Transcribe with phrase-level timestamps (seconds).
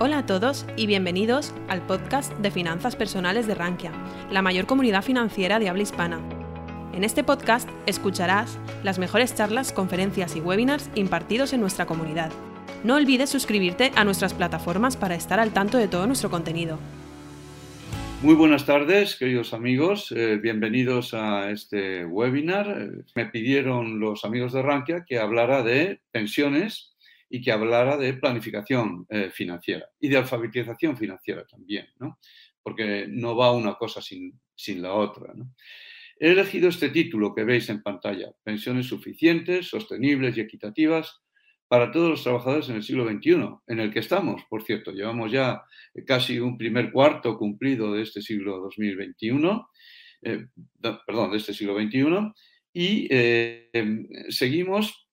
[0.00, 3.90] Hola a todos y bienvenidos al podcast de finanzas personales de Rankia,
[4.30, 6.20] la mayor comunidad financiera de habla hispana.
[6.92, 12.30] En este podcast escucharás las mejores charlas, conferencias y webinars impartidos en nuestra comunidad.
[12.84, 16.78] No olvides suscribirte a nuestras plataformas para estar al tanto de todo nuestro contenido.
[18.22, 20.12] Muy buenas tardes, queridos amigos.
[20.12, 22.88] Eh, bienvenidos a este webinar.
[23.16, 26.94] Me pidieron los amigos de Rankia que hablara de pensiones
[27.30, 32.18] y que hablara de planificación eh, financiera y de alfabetización financiera también, ¿no?
[32.62, 35.32] porque no va una cosa sin, sin la otra.
[36.18, 41.22] He elegido este título que veis en pantalla, Pensiones suficientes, sostenibles y equitativas
[41.68, 44.90] para todos los trabajadores en el siglo XXI, en el que estamos, por cierto.
[44.90, 45.62] Llevamos ya
[46.06, 49.70] casi un primer cuarto cumplido de este siglo 2021,
[50.22, 50.46] eh,
[51.06, 52.32] perdón, de este siglo XXI,
[52.72, 53.70] y eh,
[54.28, 55.07] seguimos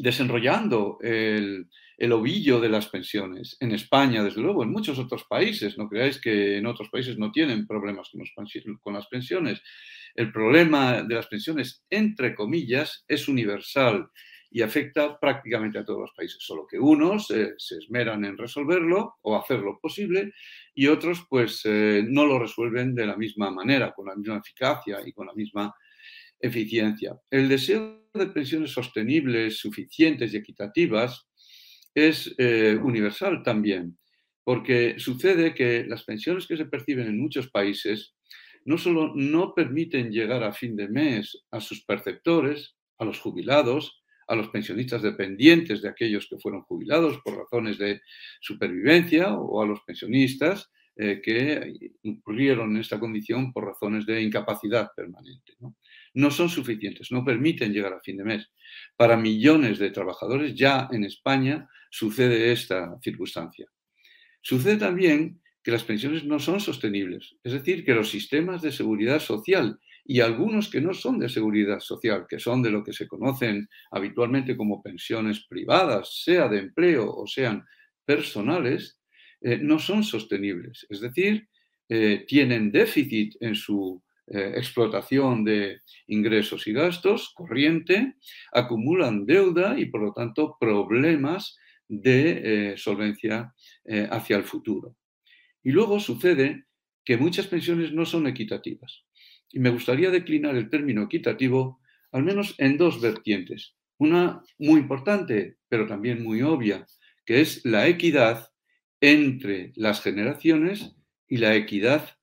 [0.00, 1.68] desenrollando el,
[2.12, 3.56] ovillo de las pensiones.
[3.60, 5.78] En España, desde luego, en muchos otros países.
[5.78, 9.62] No creáis que en otros países no tienen problemas con, las pensiones.
[10.14, 14.08] El problema de las pensiones, entre comillas, es universal
[14.50, 19.16] y afecta prácticamente a todos los países, solo que unos eh, se esmeran en resolverlo
[19.22, 20.32] o hacerlo posible
[20.74, 25.00] y otros pues eh, no lo resuelven de la misma manera, con la misma eficacia
[25.04, 25.74] y con la misma
[26.46, 27.18] eficiencia.
[27.30, 31.28] El deseo de pensiones sostenibles, suficientes y equitativas
[31.94, 33.98] es eh, universal también,
[34.44, 38.14] porque sucede que las pensiones que se perciben en muchos países
[38.64, 44.02] no solo no permiten llegar a fin de mes a sus perceptores, a los jubilados,
[44.28, 48.00] a los pensionistas dependientes de aquellos que fueron jubilados por razones de
[48.40, 54.90] supervivencia o a los pensionistas eh, que incurrieron en esta condición por razones de incapacidad
[54.96, 55.52] permanente.
[56.16, 58.50] No son suficientes, no permiten llegar a fin de mes.
[58.96, 63.66] Para millones de trabajadores ya en España sucede esta circunstancia.
[64.40, 69.20] Sucede también que las pensiones no son sostenibles, es decir, que los sistemas de seguridad
[69.20, 73.08] social y algunos que no son de seguridad social, que son de lo que se
[73.08, 77.64] conocen habitualmente como pensiones privadas, sea de empleo o sean
[78.04, 79.00] personales,
[79.42, 81.48] eh, no son sostenibles, es decir,
[81.88, 88.14] eh, tienen déficit en su eh, explotación de ingresos y gastos corriente,
[88.52, 91.56] acumulan deuda y por lo tanto problemas
[91.88, 93.54] de eh, solvencia
[93.84, 94.96] eh, hacia el futuro.
[95.62, 96.64] Y luego sucede
[97.04, 99.04] que muchas pensiones no son equitativas.
[99.50, 101.80] Y me gustaría declinar el término equitativo
[102.12, 103.76] al menos en dos vertientes.
[103.98, 106.86] Una muy importante, pero también muy obvia,
[107.24, 108.50] que es la equidad
[109.00, 110.96] entre las generaciones
[111.28, 112.15] y la equidad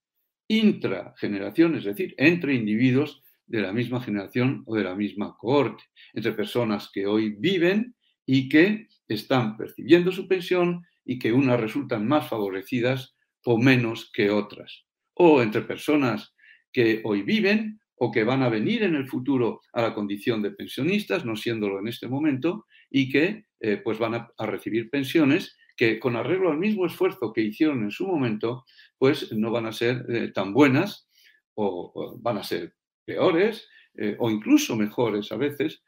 [0.59, 5.83] intrageneración, es decir, entre individuos de la misma generación o de la misma cohorte,
[6.13, 12.07] entre personas que hoy viven y que están percibiendo su pensión y que unas resultan
[12.07, 16.33] más favorecidas o menos que otras, o entre personas
[16.71, 20.51] que hoy viven o que van a venir en el futuro a la condición de
[20.51, 25.55] pensionistas, no siéndolo en este momento, y que eh, pues van a, a recibir pensiones
[25.75, 28.65] que con arreglo al mismo esfuerzo que hicieron en su momento,
[28.97, 31.09] pues no van a ser eh, tan buenas
[31.55, 32.75] o, van a ser
[33.05, 35.83] peores eh, o incluso mejores a veces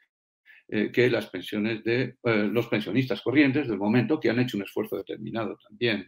[0.68, 4.96] eh, que las pensiones de los pensionistas corrientes del momento que han hecho un esfuerzo
[4.96, 6.06] determinado también.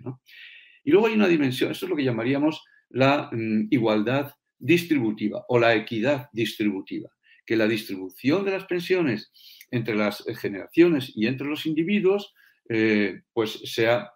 [0.83, 5.59] Y luego hay una dimensión, esto es lo que llamaríamos la mm, igualdad distributiva o
[5.59, 7.11] la equidad distributiva,
[7.47, 9.31] que la distribución de las pensiones
[9.71, 12.35] entre las generaciones y entre los individuos
[12.69, 14.13] eh, pues sea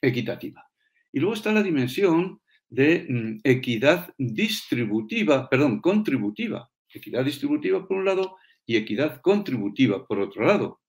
[0.00, 0.64] equitativa.
[1.12, 6.70] Y luego está la dimensión de mm, equidad distributiva, perdón, contributiva.
[6.88, 10.80] Equidad distributiva por un lado y equidad contributiva por otro lado.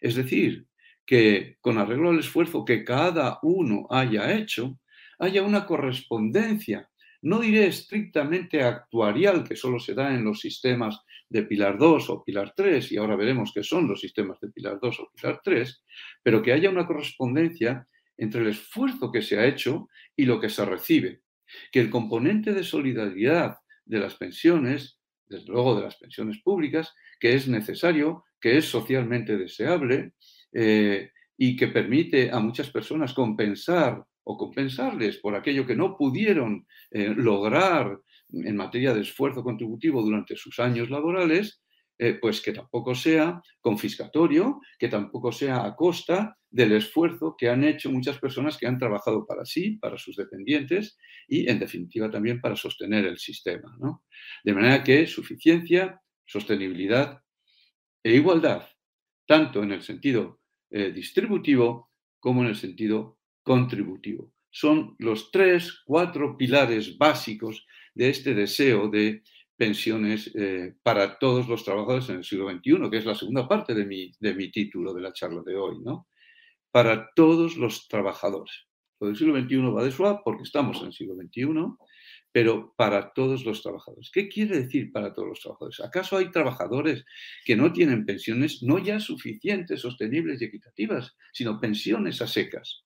[0.00, 0.66] Es decir,
[1.04, 4.78] que con arreglo al esfuerzo que cada uno haya hecho,
[5.18, 6.88] haya una correspondencia,
[7.22, 12.24] no diré estrictamente actuarial, que solo se da en los sistemas de Pilar 2 o
[12.24, 15.84] Pilar 3, y ahora veremos qué son los sistemas de Pilar 2 o Pilar 3,
[16.22, 17.86] pero que haya una correspondencia
[18.18, 21.22] entre el esfuerzo que se ha hecho y lo que se recibe.
[21.72, 27.34] Que el componente de solidaridad de las pensiones, desde luego de las pensiones públicas, que
[27.34, 30.14] es necesario, que es socialmente deseable
[30.52, 36.66] eh, y que permite a muchas personas compensar o compensarles por aquello que no pudieron
[36.90, 38.00] eh, lograr
[38.32, 41.62] en materia de esfuerzo contributivo durante sus años laborales,
[42.02, 47.62] eh, pues que tampoco sea confiscatorio, que tampoco sea a costa del esfuerzo que han
[47.62, 50.96] hecho muchas personas que han trabajado para sí, para sus dependientes
[51.28, 53.76] y, en definitiva, también para sostener el sistema.
[54.42, 57.20] De manera que suficiencia, sostenibilidad
[58.02, 58.66] e igualdad,
[59.26, 60.40] tanto en el sentido
[60.70, 64.32] eh, distributivo como en el sentido contributivo.
[64.50, 69.22] Son los tres, cuatro pilares básicos de este deseo de
[69.56, 73.74] pensiones eh, para todos los trabajadores en el siglo XXI, que es la segunda parte
[73.74, 76.08] de mi, de mi título de la charla de hoy, ¿no?
[76.70, 78.66] Para todos los trabajadores.
[79.00, 81.46] Lo del siglo XXI va de suave porque estamos en el siglo XXI,
[82.32, 84.10] pero para todos los trabajadores.
[84.12, 85.80] ¿Qué quiere decir para todos los trabajadores?
[85.80, 87.04] ¿Acaso hay trabajadores
[87.44, 92.84] que no tienen pensiones no ya suficientes, sostenibles y equitativas, sino pensiones a secas?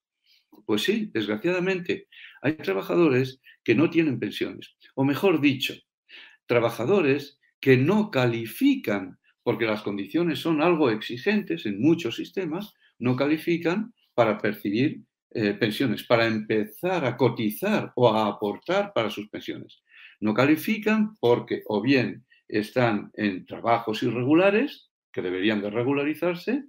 [0.67, 2.09] Pues sí, desgraciadamente,
[2.43, 5.75] hay trabajadores que no tienen pensiones, o mejor dicho,
[6.47, 13.95] trabajadores que no califican, porque las condiciones son algo exigentes en muchos sistemas, no califican
[14.15, 19.83] para percibir eh, pensiones, para empezar a cotizar o a aportar para sus pensiones.
[20.21, 26.65] No califican porque o bien están en trabajos irregulares, que deberían de regularizarse,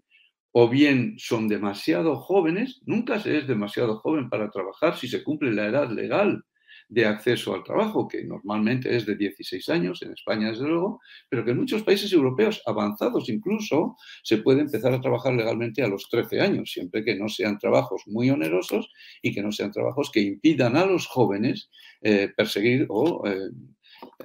[0.57, 5.51] o bien son demasiado jóvenes, nunca se es demasiado joven para trabajar si se cumple
[5.51, 6.45] la edad legal
[6.87, 11.43] de acceso al trabajo, que normalmente es de 16 años, en España desde luego, pero
[11.43, 16.07] que en muchos países europeos avanzados incluso se puede empezar a trabajar legalmente a los
[16.09, 18.89] 13 años, siempre que no sean trabajos muy onerosos
[19.21, 21.69] y que no sean trabajos que impidan a los jóvenes
[21.99, 23.49] eh, perseguir o eh,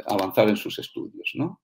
[0.06, 1.32] avanzar en sus estudios.
[1.34, 1.60] ¿no?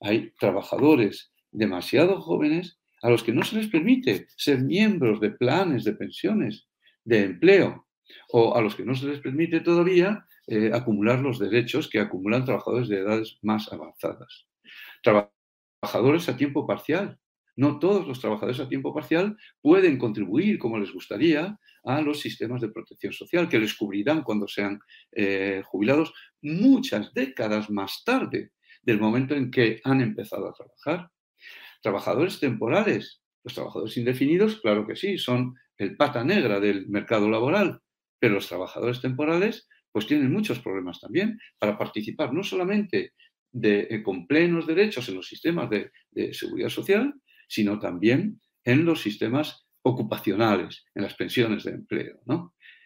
[0.00, 5.84] Hay trabajadores demasiado jóvenes a los que no se les permite ser miembros de planes
[5.84, 6.68] de pensiones,
[7.04, 7.86] de empleo,
[8.32, 12.44] o a los que no se les permite todavía eh, acumular los derechos que acumulan
[12.44, 14.48] trabajadores de edades más avanzadas.
[15.02, 17.18] Trabajadores a tiempo parcial.
[17.56, 22.60] No todos los trabajadores a tiempo parcial pueden contribuir como les gustaría a los sistemas
[22.60, 24.80] de protección social que les cubrirán cuando sean
[25.12, 26.12] eh, jubilados
[26.42, 31.10] muchas décadas más tarde del momento en que han empezado a trabajar.
[31.80, 33.22] Trabajadores temporales.
[33.42, 37.80] Los trabajadores indefinidos, claro que sí, son el pata negra del mercado laboral
[38.20, 43.14] pero los trabajadores temporales pues tienen muchos problemas también para participar no solamente
[43.60, 45.90] eh, con plenos derechos en los sistemas de,
[46.32, 47.12] seguridad social,
[47.48, 52.20] sino también en los sistemas ocupacionales, en las pensiones de empleo.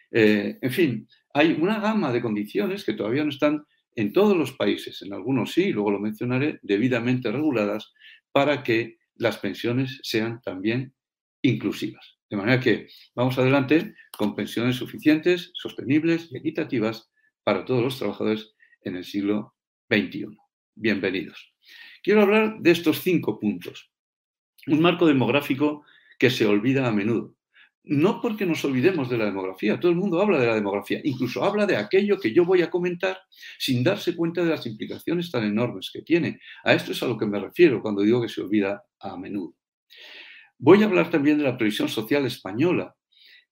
[0.09, 3.63] Eh, en fin, hay una gama de condiciones que todavía no están
[3.93, 7.93] en todos los países, en algunos sí, luego lo mencionaré, debidamente reguladas
[8.35, 10.93] para que las pensiones sean también
[11.41, 12.17] inclusivas.
[12.29, 17.09] De manera que vamos adelante con pensiones suficientes, sostenibles y equitativas
[17.45, 19.55] para todos los trabajadores en el siglo
[19.89, 20.37] XXI.
[20.75, 21.53] Bienvenidos.
[22.03, 23.89] Quiero hablar de estos cinco puntos.
[24.67, 25.85] Un marco demográfico
[26.19, 27.34] que se olvida a menudo.
[27.87, 31.43] No porque nos olvidemos de la demografía, todo el mundo habla de la demografía, incluso
[31.43, 33.19] habla de aquello que yo voy a comentar
[33.59, 36.39] sin darse cuenta de las implicaciones tan enormes que tiene.
[36.63, 39.53] A esto es a lo que me refiero cuando digo que se olvida a menudo.
[40.57, 42.95] Voy a hablar también de la previsión social española,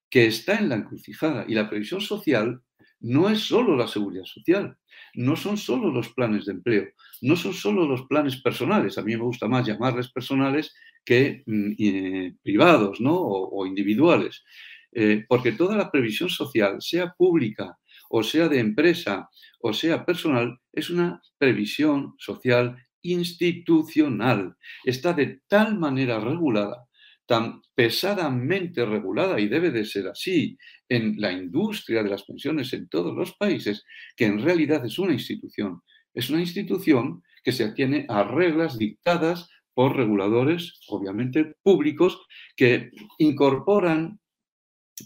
[0.09, 1.45] que está en la encrucijada.
[1.47, 2.61] Y la previsión social
[3.01, 4.77] no es solo la seguridad social,
[5.15, 6.85] no son solo los planes de empleo,
[7.21, 8.97] no son solo los planes personales.
[8.97, 10.73] A mí me gusta más llamarles personales
[11.05, 13.15] que mm, privados ¿no?
[13.15, 14.43] o, individuales.
[14.91, 17.77] Eh, porque toda la previsión social, sea pública
[18.09, 19.27] o sea de empresa
[19.59, 24.55] o sea personal, es una previsión social institucional.
[24.83, 26.85] Está de tal manera regulada
[27.25, 30.57] tan pesadamente regulada, y debe de ser así,
[30.89, 33.83] en la industria de las pensiones en todos los países,
[34.15, 35.81] que en realidad es una institución.
[36.13, 42.25] Es una institución que se atiene a reglas dictadas por reguladores, obviamente públicos,
[42.55, 44.19] que incorporan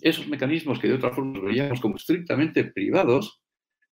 [0.01, 3.41] esos mecanismos que de otra forma veíamos como estrictamente privados,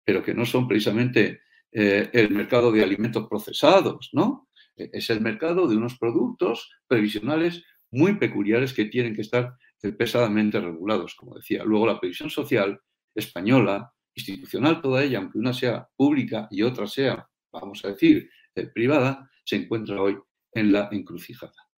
[0.04, 1.40] pero que no son precisamente
[1.72, 4.48] eh, el mercado de alimentos procesados, ¿no?
[4.76, 9.54] Es el mercado de unos productos previsionales muy peculiares que tienen que estar
[9.98, 11.64] pesadamente regulados, como decía.
[11.64, 12.80] Luego la previsión social
[13.14, 18.66] española, institucional toda ella, aunque una sea pública y otra sea, vamos a decir, eh,
[18.66, 20.18] privada, se encuentra hoy
[20.52, 21.68] en la encrucijada.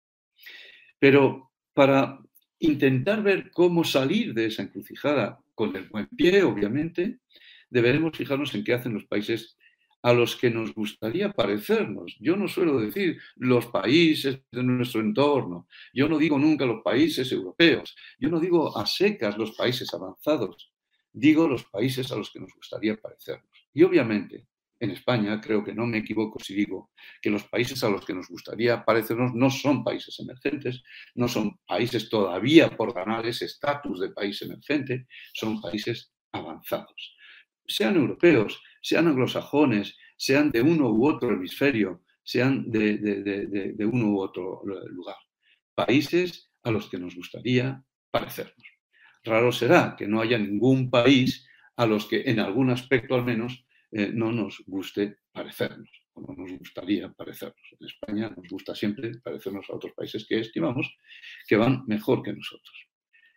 [0.98, 2.20] Pero para
[2.58, 7.18] intentar ver cómo salir de esa encrucijada con el buen pie, obviamente,
[7.70, 9.56] deberemos fijarnos en qué hacen los países
[10.02, 12.16] a los que nos gustaría parecernos.
[12.20, 17.30] Yo no suelo decir los países de nuestro entorno, yo no digo nunca los países
[17.30, 20.72] europeos, yo no digo a secas los países avanzados,
[21.12, 23.68] digo los países a los que nos gustaría parecernos.
[23.72, 24.46] Y obviamente,
[24.82, 28.12] en España creo que no me equivoco si digo que los países a los que
[28.12, 30.82] nos gustaría parecernos no son países emergentes,
[31.14, 37.16] no son países todavía por ganar ese estatus de país emergente, son países avanzados.
[37.64, 44.62] Sean europeos, sean anglosajones, sean de uno u otro hemisferio, sean de, uno u otro
[44.64, 45.16] lugar.
[45.76, 48.66] Países a los que nos gustaría parecernos.
[49.22, 51.46] raro será que no haya ningún país
[51.76, 56.34] a los que en algún aspecto al menos eh, no nos guste parecernos, o no
[56.34, 57.62] nos gustaría parecernos.
[57.78, 60.96] En España nos gusta siempre parecernos a otros países que estimamos
[61.46, 62.88] que van mejor que nosotros.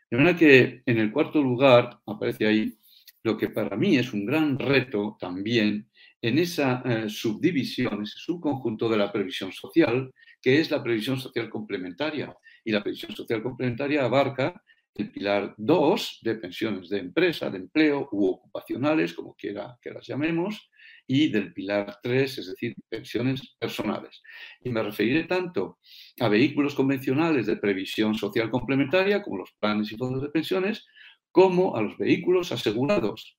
[0.09, 2.77] De manera que en el cuarto lugar aparece ahí
[3.23, 5.89] lo que para mí es un gran reto también
[6.21, 11.49] en esa eh, subdivisión, ese subconjunto de la previsión social, que es la previsión social
[11.49, 12.35] complementaria.
[12.63, 14.63] Y la previsión social complementaria abarca
[14.95, 20.07] el pilar 2 de pensiones de empresa, de empleo u ocupacionales, como quiera que las
[20.07, 20.69] llamemos,
[21.05, 24.21] y del pilar 3, es decir, pensiones personales.
[24.61, 25.79] Y me referiré tanto
[26.19, 30.85] a vehículos convencionales de previsión social complementaria, como los planes y fondos de pensiones,
[31.31, 33.37] como a los vehículos asegurados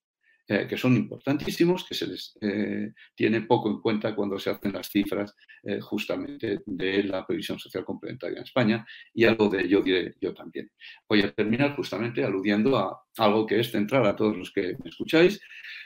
[0.49, 4.73] eh, que son importantísimos, que se les eh, tiene poco en cuenta cuando se hacen
[4.73, 5.35] las cifras
[5.65, 10.33] eh, justamente de la previsión social complementaria en España y algo de ello diré yo
[10.33, 10.71] también.
[11.09, 14.91] Voy a terminar justamente aludiendo a algo que es central a todos los que me
[14.91, 15.41] escucháis,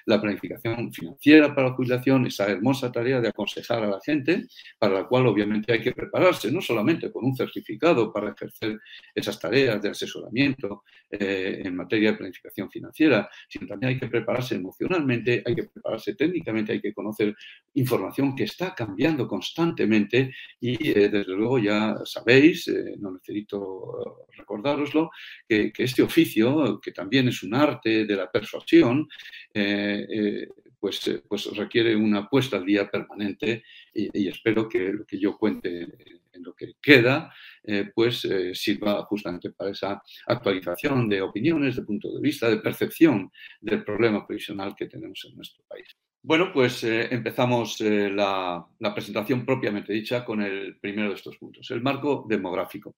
[0.05, 4.45] la planificación financiera para la jubilación, esa hermosa tarea de aconsejar a la gente,
[4.79, 8.79] para la cual obviamente hay que prepararse, no solamente con un certificado para ejercer
[9.15, 15.43] esas tareas de asesoramiento en materia de planificación financiera, sino también hay que prepararse emocionalmente,
[15.45, 17.35] hay que prepararse técnicamente, hay que conocer
[17.75, 25.11] información que está cambiando constantemente y eh, desde luego ya sabéis, eh, no necesito recordároslo,
[25.49, 29.09] que, este oficio, que también es un arte de la persuasión,
[29.55, 35.19] eh, pues, pues requiere una puesta al día permanente y, y espero que lo que
[35.19, 37.33] yo cuente lo que queda,
[37.63, 42.59] eh, pues eh, sirva justamente para esa actualización de opiniones, de punto de vista, de
[42.59, 43.31] percepción
[43.61, 45.87] del problema previsional que tenemos en nuestro país.
[46.23, 51.83] Bueno, pues eh, empezamos la, presentación propiamente dicha con el primero de estos puntos, el
[51.83, 52.97] marco demográfico.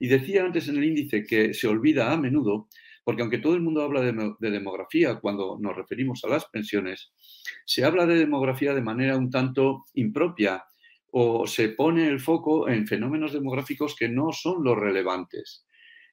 [0.00, 2.68] Y decía antes en el índice que se olvida a menudo,
[3.04, 7.12] porque aunque todo el mundo habla de demografía cuando nos referimos a las pensiones,
[7.64, 10.64] se habla de demografía de manera un tanto impropia
[11.16, 15.64] o se pone el foco en fenómenos demográficos que no son los relevantes.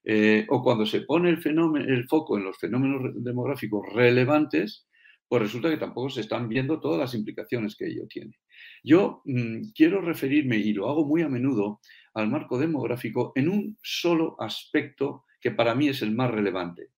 [0.04, 4.88] Eh, o cuando se pone el, fenómeno, el foco en los fenómenos demográficos relevantes,
[5.28, 8.38] pues resulta que tampoco se están viendo todas las implicaciones que ello tiene.
[8.84, 11.80] Yo mm, quiero referirme, y lo hago muy a menudo,
[12.14, 16.90] al marco demográfico en un solo aspecto que para mí es el más relevante,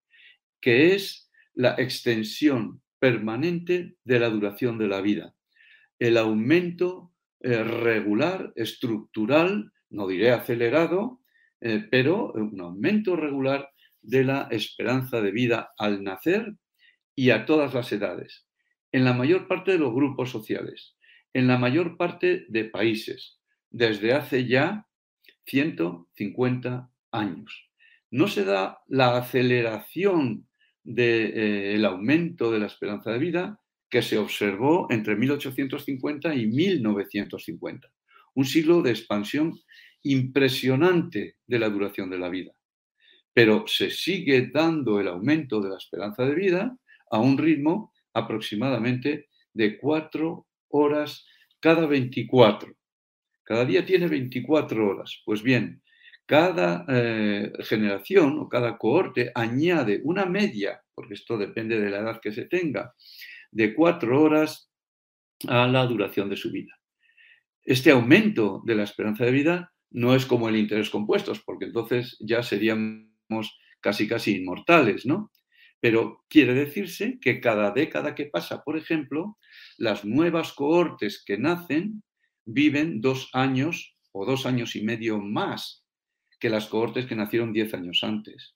[0.60, 5.36] que es la extensión permanente de la duración de la vida,
[6.00, 7.13] el aumento
[7.44, 11.20] eh, regular, estructural, no diré acelerado,
[11.60, 13.70] eh, pero un aumento regular
[14.02, 16.56] de la esperanza de vida al nacer
[17.16, 18.48] y a todas las edades,
[18.94, 20.96] en la mayor parte de los grupos sociales,
[21.34, 24.88] en la mayor parte de países, desde hace ya
[25.46, 27.70] 150 años.
[28.10, 30.48] No se da la aceleración
[30.84, 33.60] del eh, aumento de la esperanza de vida
[33.94, 37.94] que se observó entre 1850 y 1950.
[38.34, 39.54] Un siglo de expansión
[40.02, 42.54] impresionante de la duración de la vida.
[43.36, 46.76] Pero se sigue dando el aumento de la esperanza de vida
[47.12, 51.28] a un ritmo aproximadamente de cuatro horas
[51.60, 52.74] cada 24.
[53.44, 55.22] Cada día tiene 24 horas.
[55.24, 55.84] Pues bien,
[56.26, 62.20] cada eh, generación o cada cohorte añade una media, porque esto depende de la edad
[62.20, 62.96] que se tenga,
[63.54, 64.70] de cuatro horas
[65.48, 66.74] a la duración de su vida.
[67.64, 72.18] Este aumento de la esperanza de vida no es como el interés compuestos, porque entonces
[72.20, 75.32] ya seríamos casi casi inmortales, ¿no?
[75.80, 79.38] Pero quiere decirse que cada década que pasa, por ejemplo,
[79.78, 82.04] las nuevas cohortes que nacen
[82.46, 85.86] viven dos años o dos años y medio más
[86.40, 88.56] que las cohortes que nacieron diez años antes.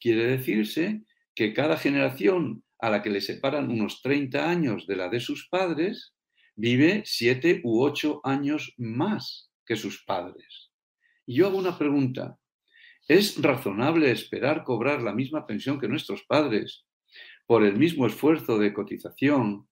[0.00, 1.02] Quiere decirse
[1.34, 5.48] que cada generación a la que le separan unos 30 años de la de sus
[5.48, 6.14] padres,
[6.56, 10.70] vive 7 u 8 años más que sus padres.
[11.26, 12.38] Y yo hago una pregunta.
[13.06, 16.84] ¿Es razonable esperar cobrar la misma pensión que nuestros padres
[17.46, 19.68] por el mismo esfuerzo de cotización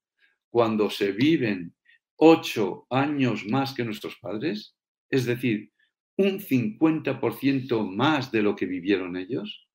[0.48, 1.74] cuando se viven
[2.16, 4.76] 8 años más que nuestros padres?
[5.10, 5.70] Es decir,
[6.16, 9.65] un 50% más de lo que vivieron ellos.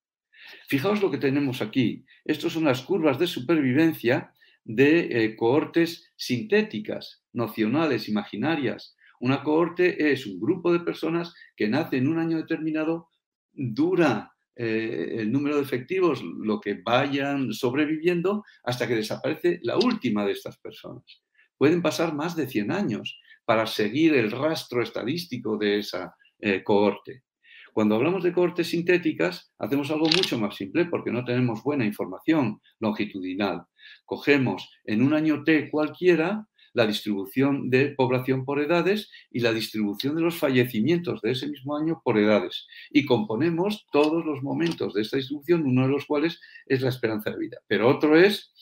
[0.68, 2.06] Fijaos lo que tenemos aquí.
[2.26, 4.34] Estas son las curvas de supervivencia
[4.64, 8.96] de eh, cohortes sintéticas, nocionales, imaginarias.
[9.20, 13.10] Una cohorte es un grupo de personas que nace en un año determinado,
[13.54, 20.26] dura eh, el número de efectivos, lo que vayan sobreviviendo, hasta que desaparece la última
[20.26, 21.24] de estas personas.
[21.58, 27.24] Pueden pasar más de 100 años para seguir el rastro estadístico de esa eh, cohorte.
[27.74, 32.60] Cuando hablamos de cohortes sintéticas, hacemos algo mucho más simple porque no tenemos buena información
[32.80, 33.64] longitudinal.
[34.06, 40.16] Cogemos en un año T cualquiera la distribución de población por edades y la distribución
[40.16, 42.68] de los fallecimientos de ese mismo año por edades.
[42.90, 47.32] Y componemos todos los momentos de esta distribución, uno de los cuales es la esperanza
[47.32, 47.58] de vida.
[47.68, 48.54] Pero otro es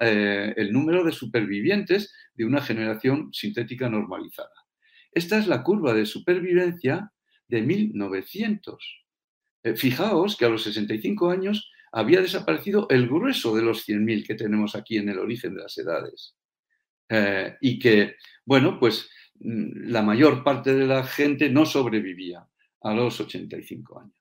[0.00, 4.52] eh, el número de supervivientes de una generación sintética normalizada.
[5.12, 7.12] Esta es la curva de supervivencia
[7.48, 9.06] de 1900.
[9.62, 14.34] Eh, fijaos que a los 65 años había desaparecido el grueso de los 100.000 que
[14.34, 16.36] tenemos aquí en el origen de las edades.
[17.08, 19.08] Eh, y que, bueno, pues
[19.40, 22.46] mm, la mayor parte de la gente no sobrevivía
[22.82, 24.14] a los 85 años.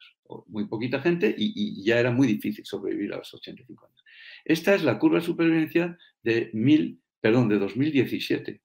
[0.47, 4.03] muy poquita gente y, ya era muy difícil sobrevivir a los 85 años.
[4.43, 8.61] Esta es la curva de supervivencia de, mil, perdón, de 2017,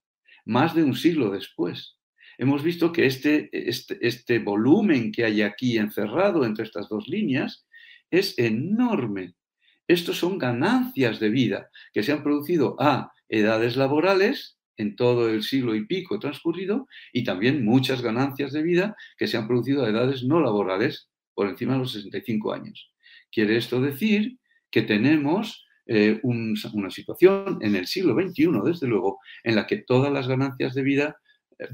[0.47, 2.00] más de un siglo después.
[2.41, 7.67] Hemos visto que este, este, este volumen que hay aquí encerrado entre estas dos líneas
[8.11, 9.35] es enorme.
[9.87, 15.43] Estos son ganancias de vida que se han producido a edades laborales en todo el
[15.43, 19.91] siglo y pico transcurrido y también muchas ganancias de vida que se han producido a
[19.91, 22.91] edades no laborales por encima de los 65 años.
[23.31, 24.39] Quiere esto decir
[24.71, 30.11] que tenemos eh, una situación en el siglo XXI, desde luego, en la que todas
[30.11, 31.17] las ganancias de vida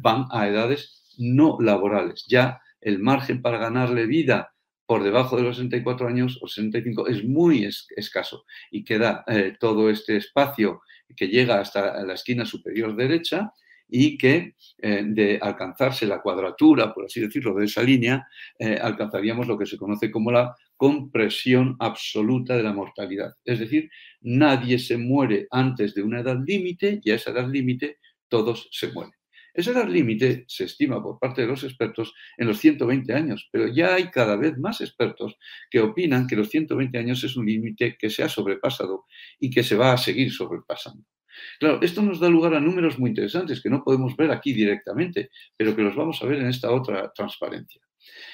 [0.01, 2.25] van a edades no laborales.
[2.29, 4.53] Ya el margen para ganarle vida
[4.87, 9.91] por debajo de los 64 años o 65 es muy escaso y queda eh, todo
[9.91, 10.81] este espacio
[11.17, 13.53] que llega hasta la esquina superior derecha
[13.89, 18.27] y que eh, de alcanzarse la cuadratura, por así decirlo, de esa línea,
[18.59, 23.35] eh, alcanzaríamos lo que se conoce como la compresión absoluta de la mortalidad.
[23.45, 23.89] Es decir,
[24.21, 28.93] nadie se muere antes de una edad límite y a esa edad límite todos se
[28.93, 29.16] mueren.
[29.57, 33.69] Esa edad límite se estima por parte de los expertos en los 120 años, pero
[33.69, 35.37] ya hay cada vez más expertos
[35.71, 39.07] que opinan que los 120 años es un límite que se ha sobrepasado
[39.41, 41.05] y que se va a seguir sobrepasando.
[41.59, 45.31] Claro, esto nos da lugar a números muy interesantes que no podemos ver aquí directamente,
[45.57, 47.81] pero que los vamos a ver en esta otra transparencia.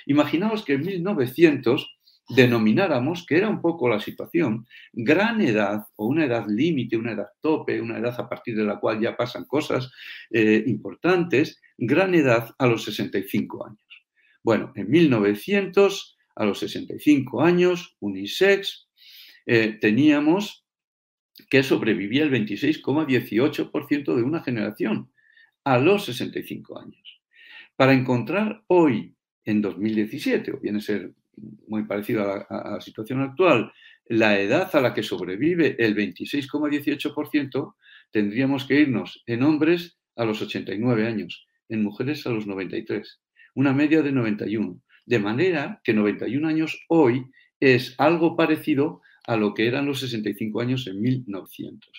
[0.06, 1.98] Imaginaos que en 1900
[2.34, 7.28] denomináramos, que era un poco la situación, gran edad o una edad límite, una edad
[7.40, 9.90] tope, una edad a partir de la cual ya pasan cosas
[10.30, 13.78] eh, importantes, gran edad a los 65 años.
[14.42, 18.88] Bueno, en 1900, a los 65 años, unisex,
[19.46, 20.64] eh, teníamos
[21.50, 25.12] que sobrevivía el 26,18% de una generación
[25.64, 27.20] a los 65 años.
[27.76, 29.14] Para encontrar hoy,
[29.44, 31.12] en 2017, o viene a ser
[31.68, 33.72] muy parecido a la, situación actual,
[34.06, 37.74] la edad a la que sobrevive el 26,18%,
[38.10, 43.20] tendríamos que irnos en hombres a los 89 años, en mujeres a los 93,
[43.54, 44.80] una media de 91.
[45.06, 47.26] De manera que 91 años hoy
[47.60, 51.90] es algo parecido a lo que eran los 65 años en 1900.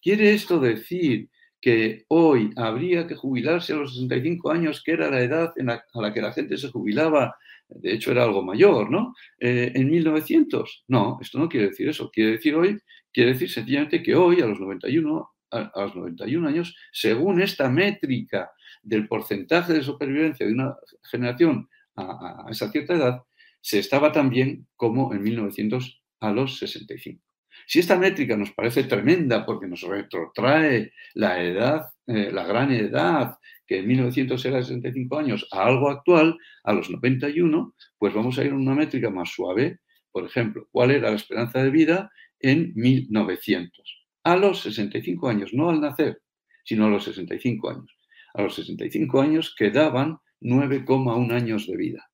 [0.00, 1.28] ¿Quiere esto decir
[1.60, 5.54] que hoy habría que jubilarse a los 65 años, que era la edad
[5.94, 7.36] a la que la gente se jubilaba
[7.74, 9.14] de hecho era algo mayor, ¿no?
[9.38, 12.78] Eh, en 1900, no, esto no quiere decir eso, quiere decir hoy,
[13.12, 18.50] quiere decir sencillamente que hoy, a los 91, a, los 91 años, según esta métrica
[18.82, 20.74] del porcentaje de supervivencia de una
[21.10, 23.22] generación a, esa cierta edad,
[23.60, 27.22] se estaba tan bien como en 1900 a los 65.
[27.66, 33.36] Si esta métrica nos parece tremenda porque nos retrotrae la edad, eh, la gran edad,
[33.72, 38.38] que en 1900 era de 65 años, a algo actual, a los 91, pues vamos
[38.38, 39.78] a ir a una métrica más suave.
[40.10, 44.04] Por ejemplo, ¿cuál era la esperanza de vida en 1900?
[44.24, 46.20] A los 65 años, no al nacer,
[46.64, 47.96] sino a los 65 años.
[48.34, 52.10] A los 65 años quedaban 9,1 años de vida.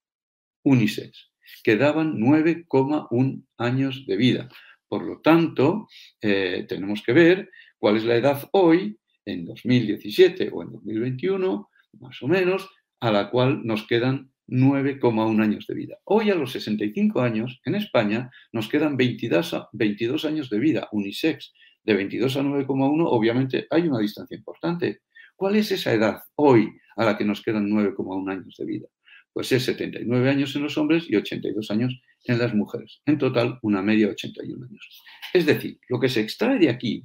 [0.63, 1.33] Unisex.
[1.65, 4.49] Quedaban 9,1 años de vida.
[4.87, 5.89] Por lo tanto,
[6.21, 12.23] eh, tenemos que ver cuál es la edad hoy, en 2017 o en 2021, más
[12.23, 12.69] o menos,
[13.01, 15.99] a la cual nos quedan 9,1 años de vida.
[16.05, 21.53] Hoy a los 65 años, en España, nos quedan 22, 22 años de vida, unisex.
[21.85, 25.01] De 22 a 9,1, obviamente hay una distancia importante.
[25.37, 28.89] ¿Cuál es esa edad hoy a la que nos quedan 9,1 años de vida?
[29.33, 33.01] Pues es 79 años en los hombres y 82 años en las mujeres.
[33.07, 35.03] En total, una media de 81 años.
[35.33, 37.05] Es decir, lo que se extrae de aquí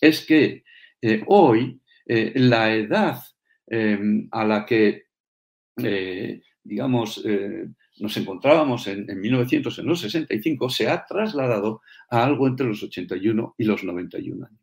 [0.00, 0.64] es que
[1.02, 3.22] eh, hoy eh, la edad
[3.66, 5.04] em, a la que,
[5.76, 7.24] eh, digamos,
[7.98, 12.82] nos encontrábamos en, en, 1900, en los 65, se ha trasladado a algo entre los
[12.82, 14.60] 81 y los 91 años.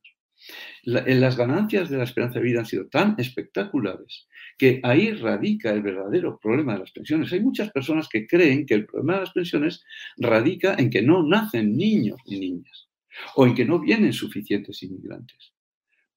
[0.84, 5.82] las ganancias de la esperanza de vida han sido tan espectaculares que ahí radica el
[5.82, 7.32] verdadero problema de las pensiones.
[7.34, 9.84] Hay muchas personas que creen que el problema de las pensiones
[10.18, 12.90] radica en que no nacen niños ni niñas
[13.36, 15.57] o en que no vienen suficientes inmigrantes.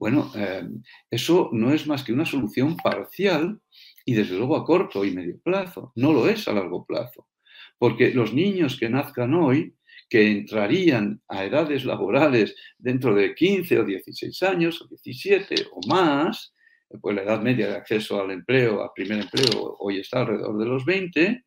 [0.01, 0.67] Bueno, eh,
[1.11, 3.61] eso no es más que una solución parcial
[4.07, 5.93] y desde luego a corto y medio plazo.
[5.95, 7.29] No lo es a largo plazo.
[7.77, 9.75] Porque los niños que nazcan hoy,
[10.09, 16.55] que entrarían a edades laborales dentro de 15 o 16 años, o 17 o más,
[17.03, 20.65] pues la edad media de acceso al empleo, al primer empleo, hoy está alrededor de
[20.65, 21.45] los 20,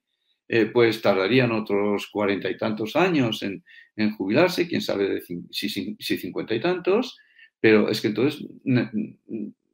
[0.48, 3.63] eh, pues tardarían otros cuarenta y tantos años en,
[4.16, 5.70] jubilarse, quién sabe de, si
[6.18, 7.18] cincuenta y tantos,
[7.63, 8.45] pero es que entonces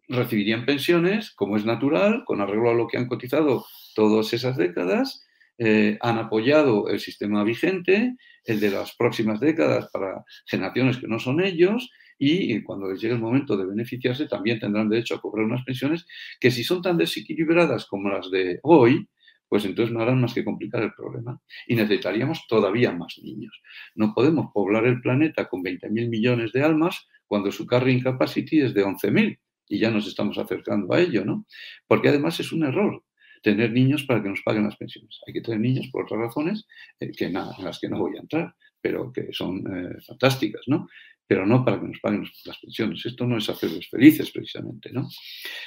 [0.07, 5.25] recibirían pensiones, como es natural, con arreglo a lo que han cotizado todas esas décadas,
[5.57, 11.17] eh, han apoyado el sistema vigente, el de las próximas décadas para generaciones que no
[11.17, 15.47] son ellos, y cuando les llegue el momento de beneficiarse también tendrán derecho a cobrar
[15.47, 16.05] unas pensiones
[16.39, 19.09] que si son tan desequilibradas como las de hoy,
[19.49, 21.41] pues entonces no harán más que complicar el problema.
[21.67, 23.61] Y necesitaríamos todavía más niños.
[23.95, 28.73] No podemos poblar el planeta con 20.000 millones de almas cuando su carrying capacity es
[28.73, 31.45] de 11.000 y ya nos estamos acercando a ello, ¿no?
[31.87, 33.03] Porque además es un error
[33.41, 35.19] tener niños para que nos paguen las pensiones.
[35.25, 36.67] Hay que tener niños por otras razones
[36.99, 40.63] eh, que nada, en las que no voy a entrar, pero que son eh, fantásticas,
[40.67, 40.89] ¿no?
[41.25, 43.05] Pero no para que nos paguen las pensiones.
[43.05, 45.07] Esto no es hacerlos felices, precisamente, ¿no?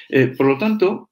[0.09, 1.12] Eh, por lo tanto,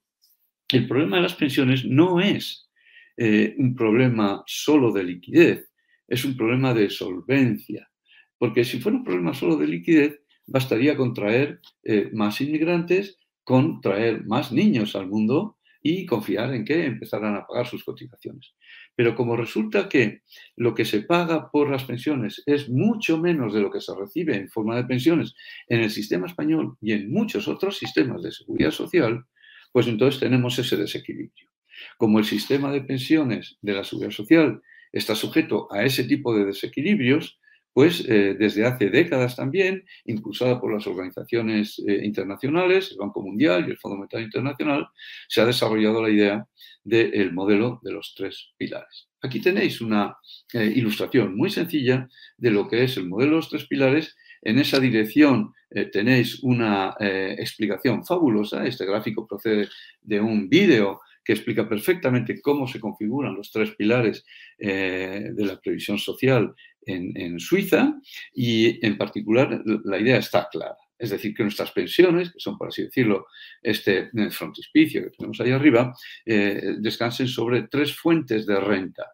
[0.72, 2.68] el problema de las pensiones no es
[3.16, 5.70] un problema solo de liquidez,
[6.08, 7.90] es un problema de solvencia.
[8.38, 13.80] Porque si fuera un problema solo de liquidez, bastaría con traer eh, más inmigrantes, con
[13.80, 18.54] traer más niños al mundo y confiar en que empezarán a pagar sus cotizaciones.
[18.94, 20.22] Pero como resulta que
[20.56, 24.36] lo que se paga por las pensiones es mucho menos de lo que se recibe
[24.36, 25.34] en forma de pensiones
[25.68, 29.24] en el sistema español y en muchos otros sistemas de seguridad social,
[29.72, 31.48] pues entonces tenemos ese desequilibrio.
[31.96, 36.44] Como el sistema de pensiones de la seguridad social está sujeto a ese tipo de
[36.44, 37.38] desequilibrios,
[37.72, 43.64] pues eh, desde hace décadas también, impulsada por las organizaciones eh, internacionales, el Banco Mundial
[43.66, 44.88] y el Fondo Monetario Internacional,
[45.28, 46.48] se ha desarrollado la idea
[46.82, 49.08] del modelo de los tres pilares.
[49.22, 50.16] Aquí tenéis una
[50.52, 54.16] eh, ilustración muy sencilla de lo que es el modelo de los tres pilares.
[54.42, 55.52] En esa dirección
[55.92, 58.66] tenéis una explicación fabulosa.
[58.66, 59.68] Este gráfico procede
[60.02, 64.24] de un vídeo que explica perfectamente cómo se configuran los tres pilares
[64.58, 66.54] de la previsión social
[66.86, 67.94] en, Suiza
[68.34, 70.76] y en particular la idea está clara.
[70.98, 73.26] Es decir, que nuestras pensiones, que son, por así decirlo,
[73.62, 75.94] este eh, frontispicio que tenemos ahí arriba,
[76.26, 79.06] eh, descansen sobre tres fuentes de renta.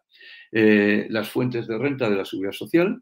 [0.51, 3.01] Eh, las fuentes de renta de la seguridad social,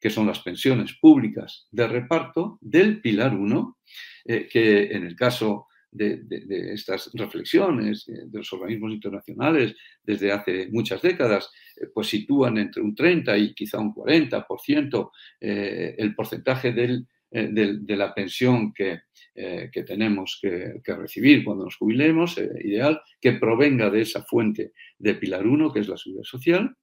[0.00, 3.78] que son las pensiones públicas de reparto del pilar 1,
[4.24, 11.02] que en el caso de, estas reflexiones eh, de los organismos internacionales desde hace muchas
[11.02, 17.96] décadas, eh, pues sitúan entre un 30 y quizá un 40% eh, el porcentaje de
[17.96, 19.02] la pensión que,
[19.34, 25.46] que tenemos que, recibir cuando nos jubilemos, ideal, que provenga de esa fuente de pilar
[25.46, 26.74] 1, que es la seguridad social.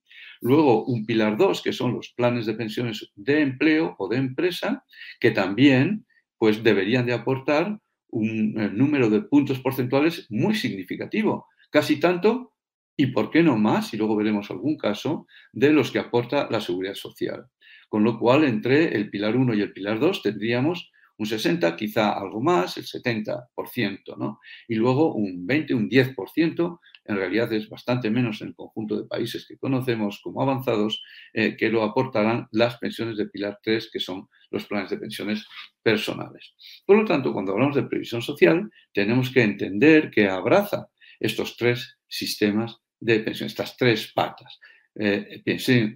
[0.46, 4.86] Luego, un pilar 2, que son los planes de pensiones de empleo o de empresa,
[5.20, 6.06] que también
[6.38, 7.80] pues, deberían de aportar
[8.10, 12.54] un eh, número de puntos porcentuales muy significativo, casi tanto
[12.96, 13.92] y, ¿por qué no más?
[13.96, 17.48] Y luego veremos algún caso de los que aporta la seguridad social.
[17.90, 22.12] Con lo cual, entre el pilar 1 y el pilar 2 tendríamos un 60, quizá
[22.12, 24.40] algo más, el 70%, ¿no?
[24.68, 29.08] Y luego un 20, un 10%, en realidad es bastante menos en el conjunto de
[29.08, 34.00] países que conocemos como avanzados, eh, que lo aportarán las pensiones de pilar 3, que
[34.00, 35.46] son los planes de pensiones
[35.82, 36.56] personales.
[36.86, 40.88] Por lo tanto, cuando hablamos de previsión social, tenemos que entender que abraza
[41.20, 44.60] estos tres sistemas de pensión, estas tres patas.
[44.98, 45.44] Eh,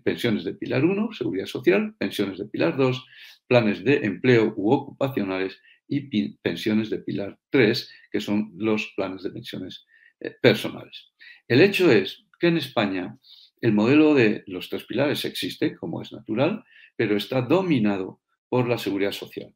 [0.04, 3.06] pensiones de pilar 1, seguridad social, pensiones de pilar 2,
[3.50, 9.32] planes de empleo u ocupacionales y pensiones de pilar 3, que son los planes de
[9.32, 9.86] pensiones
[10.20, 11.12] eh, personales.
[11.48, 13.18] El hecho es que en España
[13.60, 16.64] el modelo de los tres pilares existe, como es natural,
[16.96, 19.54] pero está dominado por la seguridad social.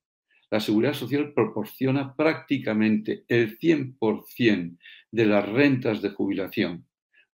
[0.49, 4.77] La seguridad social proporciona prácticamente el 100%
[5.11, 6.85] de las rentas de jubilación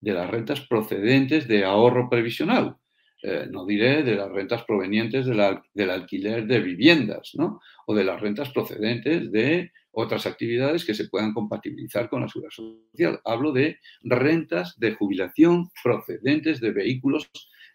[0.01, 2.77] de las rentas procedentes de ahorro previsional.
[3.23, 7.61] Eh, no diré de las rentas provenientes del alquiler de viviendas, ¿no?
[7.87, 12.53] O de las rentas procedentes de otras actividades que se puedan compatibilizar con la seguridad
[12.53, 13.21] social.
[13.25, 17.29] Hablo de rentas de jubilación procedentes de vehículos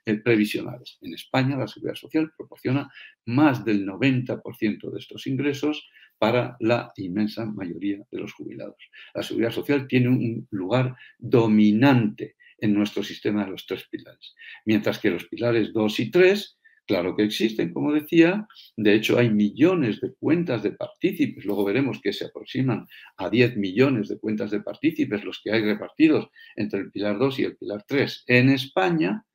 [0.05, 0.97] eh, previsionales.
[1.01, 2.89] En España la seguridad social proporciona
[3.25, 8.77] más del 90% de estos ingresos para la inmensa mayoría de los jubilados.
[9.13, 14.99] La seguridad social tiene un lugar dominante en nuestro sistema de los tres pilares, mientras
[14.99, 18.45] que los pilares 2 y 3 Claro que existen, como decía.
[18.75, 21.45] De hecho, hay millones de cuentas de partícipes.
[21.45, 25.63] Luego veremos que se aproximan a 10 millones de cuentas de partícipes los que hay
[25.63, 29.25] repartidos entre el Pilar 2 y el Pilar 3 en España,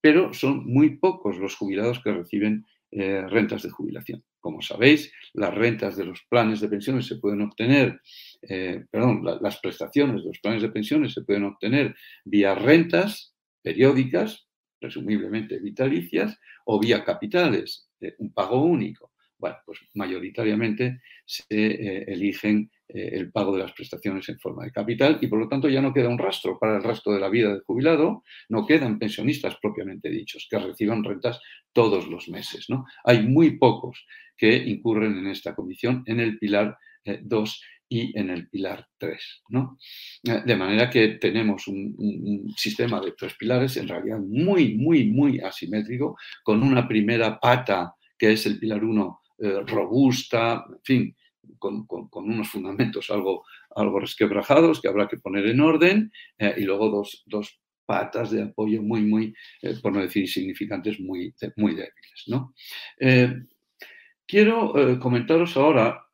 [0.00, 4.24] pero son muy pocos los jubilados que reciben eh, rentas de jubilación.
[4.46, 8.00] Como sabéis, las rentas de los planes de pensiones se pueden obtener,
[8.42, 14.46] eh, perdón, las prestaciones de los planes de pensiones se pueden obtener vía rentas periódicas,
[14.78, 19.10] presumiblemente vitalicias, o vía capitales, un pago único.
[19.36, 24.70] Bueno, pues mayoritariamente se eh, eligen eh, el pago de las prestaciones en forma de
[24.70, 27.28] capital y por lo tanto ya no queda un rastro para el resto de la
[27.28, 31.40] vida del jubilado, no quedan pensionistas propiamente dichos que reciban rentas
[31.72, 32.66] todos los meses.
[32.68, 32.84] ¿no?
[33.04, 38.30] Hay muy pocos que incurren en esta condición en el pilar 2 eh, y en
[38.30, 39.42] el pilar 3.
[39.48, 39.78] ¿no?
[40.24, 45.40] Eh, de manera que tenemos un, sistema de tres pilares en realidad muy, muy, muy
[45.40, 51.16] asimétrico, con una primera pata que es el pilar 1 eh, robusta, en fin,
[51.58, 56.90] con, unos fundamentos algo, algo resquebrajados que habrá que poner en orden, eh, y luego
[56.90, 59.32] dos, dos, patas de apoyo muy, muy,
[59.80, 62.24] por no decir insignificantes, muy, muy débiles.
[62.26, 62.52] ¿no?
[64.26, 66.06] quiero comentaros ahora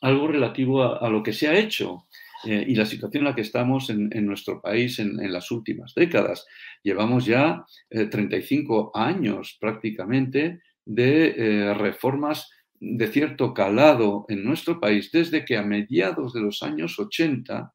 [0.00, 2.06] algo relativo a, lo que se ha hecho
[2.44, 6.46] eh, y la situación en la que estamos en, nuestro país en, las últimas décadas.
[6.82, 12.50] Llevamos ya 35 eh, años prácticamente de eh, reformas
[12.86, 17.72] de cierto calado en nuestro país desde que a mediados de los años 80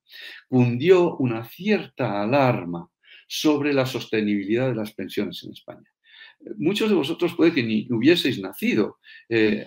[0.48, 2.90] cundió una cierta alarma
[3.28, 5.90] sobre la sostenibilidad de las pensiones en España.
[6.58, 9.00] Muchos de vosotros puede que ni hubieseis nacido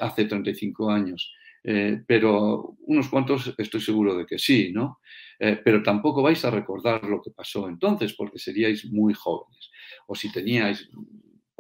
[0.01, 1.33] hace 35 años,
[1.65, 4.99] eh, pero unos cuantos estoy seguro de que sí, ¿no?
[5.39, 9.71] Eh, pero tampoco vais a recordar lo que pasó entonces porque seríais muy jóvenes.
[10.07, 10.89] O si teníais,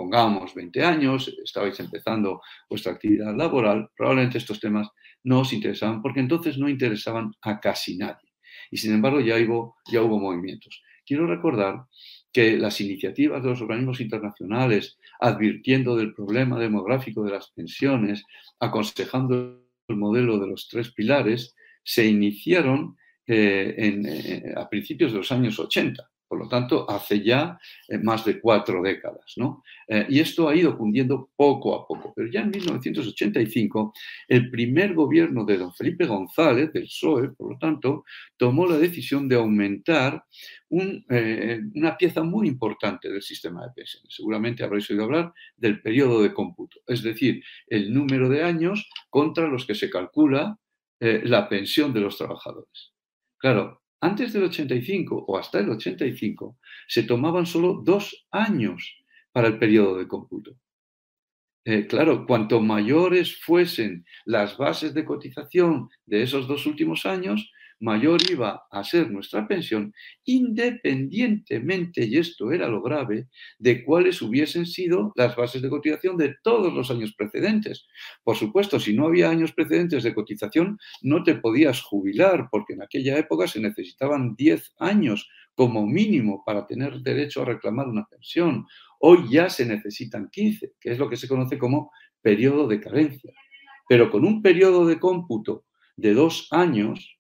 [0.03, 4.89] pongamos, 20 años, estabais empezando vuestra actividad laboral, probablemente estos temas
[5.23, 8.33] no os interesaban porque entonces no interesaban a casi nadie.
[8.73, 10.83] Y sin embargo ya hubo, ya hubo movimientos.
[11.07, 11.85] Quiero recordar
[12.33, 18.25] que las iniciativas de los organismos internacionales advirtiendo del problema demográfico de las pensiones,
[18.59, 25.31] aconsejando el modelo de los tres pilares se iniciaron eh, eh, a principios de los
[25.31, 29.35] años 80, por lo tanto, hace ya eh, más de cuatro décadas.
[29.37, 29.63] ¿no?
[30.09, 33.93] y esto ha ido cundiendo poco a poco, pero ya en 1985
[34.29, 38.05] el primer gobierno de don Felipe González, del PSOE, por lo tanto,
[38.39, 40.25] tomó la decisión de aumentar
[40.71, 44.15] una pieza muy importante del sistema de pensiones.
[44.15, 49.49] Seguramente habréis oído hablar del periodo de cómputo, es decir, el número de años contra
[49.49, 50.57] los que se calcula
[50.99, 52.95] la pensión de los trabajadores.
[53.37, 58.97] Claro, antes del 85 o hasta el 85 se tomaban solo dos años
[59.31, 60.57] para el periodo de cómputo.
[61.65, 67.53] Eh, claro, cuanto mayores fuesen las bases de cotización de esos dos últimos años,
[67.83, 69.93] mayor iba a ser nuestra pensión,
[70.25, 76.37] independientemente, y esto era lo grave, de cuáles hubiesen sido las bases de cotización de
[76.45, 77.87] todos los años precedentes.
[78.23, 82.83] Por supuesto, si no había años precedentes de cotización, no te podías jubilar, porque en
[82.83, 88.65] aquella época se necesitaban 10 años como mínimo para tener derecho a reclamar una pensión.
[89.01, 91.91] Hoy ya se necesitan 15, que es lo que se conoce como
[92.21, 93.33] periodo de carencia.
[93.89, 95.65] Pero con un periodo de cómputo
[95.97, 97.19] de dos años,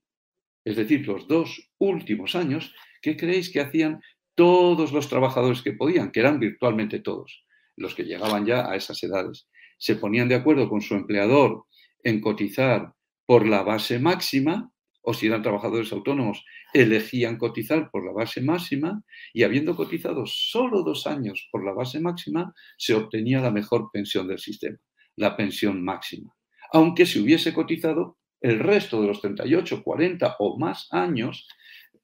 [0.64, 4.00] es decir, los dos últimos años, ¿qué creéis que hacían
[4.34, 7.44] todos los trabajadores que podían, que eran virtualmente todos,
[7.76, 9.48] los que llegaban ya a esas edades?
[9.78, 11.64] Se ponían de acuerdo con su empleador
[12.04, 12.94] en cotizar
[13.26, 14.70] por la base máxima,
[15.02, 20.82] o si eran trabajadores autónomos, elegían cotizar por la base máxima y habiendo cotizado solo
[20.82, 24.78] dos años por la base máxima, se obtenía la mejor pensión del sistema,
[25.16, 26.32] la pensión máxima.
[26.72, 31.48] Aunque se hubiese cotizado el resto de los 38, 40 o más años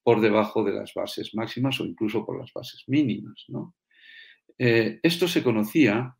[0.02, 3.46] por debajo de las bases máximas o incluso por las bases mínimas.
[4.56, 6.14] Eh, esto se conocía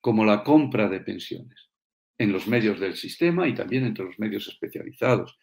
[0.00, 1.70] como la compra de pensiones
[2.18, 5.38] en los medios del sistema y también entre los medios especializados.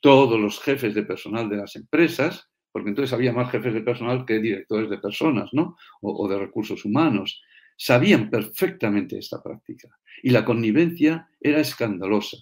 [0.00, 4.24] Todos los jefes de personal de las empresas, porque entonces había más jefes de personal
[4.24, 5.76] que directores de personas ¿no?
[6.00, 7.42] o de recursos humanos,
[7.76, 9.88] sabían perfectamente esta práctica
[10.22, 12.38] y la connivencia era escandalosa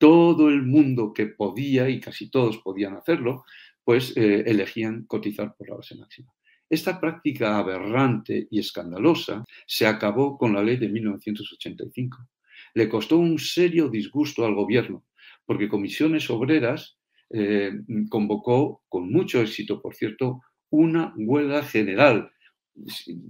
[0.00, 3.44] todo el mundo que podía, y casi todos podían hacerlo,
[3.84, 6.32] pues eh, elegían cotizar por la base máxima.
[6.70, 12.16] Esta práctica aberrante y escandalosa se acabó con la ley de 1985.
[12.72, 15.04] Le costó un serio disgusto al gobierno,
[15.44, 16.96] porque Comisiones Obreras
[17.28, 17.72] eh,
[18.08, 22.30] convocó, con mucho éxito, por cierto, una huelga general.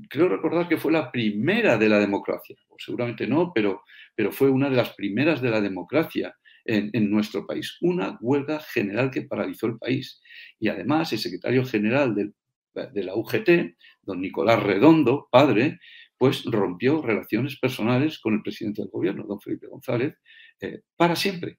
[0.09, 3.83] Creo recordar que fue la primera de la democracia, seguramente no, pero,
[4.15, 7.77] pero fue una de las primeras de la democracia en, nuestro país.
[7.81, 10.21] Una huelga general que paralizó el país.
[10.59, 15.79] Y además el secretario general de la UGT, don Nicolás Redondo, padre,
[16.21, 20.17] pues rompió relaciones personales con el presidente del gobierno, don Felipe González,
[20.61, 21.59] eh, para siempre.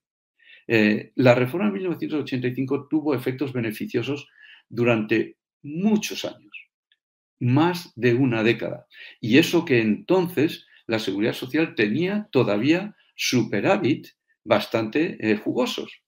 [0.68, 4.28] Eh, la reforma de 1985 tuvo efectos beneficiosos
[4.70, 6.70] durante muchos años,
[7.40, 8.86] más de una década.
[9.20, 14.10] Y eso que entonces la seguridad social tenía todavía superávit
[14.44, 16.02] bastante eh, jugosos.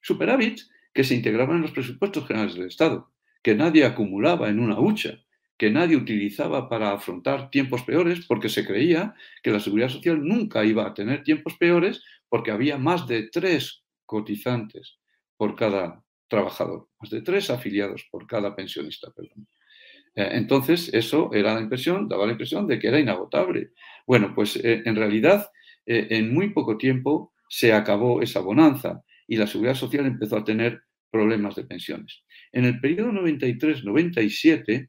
[0.00, 0.60] Superávit
[0.92, 3.10] que se integraban en los presupuestos generales del Estado,
[3.42, 5.18] que nadie acumulaba en una hucha,
[5.56, 10.64] que nadie utilizaba para afrontar tiempos peores porque se creía que la seguridad social nunca
[10.64, 14.98] iba a tener tiempos peores porque había más de tres cotizantes
[15.36, 19.12] por cada trabajador, más de tres afiliados por cada pensionista.
[20.14, 23.70] Eh, entonces, eso era la impresión, daba la impresión de que era inagotable.
[24.06, 25.48] Bueno, pues eh, en realidad,
[25.84, 30.80] en muy poco tiempo se acabó esa bonanza y la seguridad social empezó a tener
[31.10, 32.24] problemas de pensiones.
[32.50, 34.88] En el periodo 93-97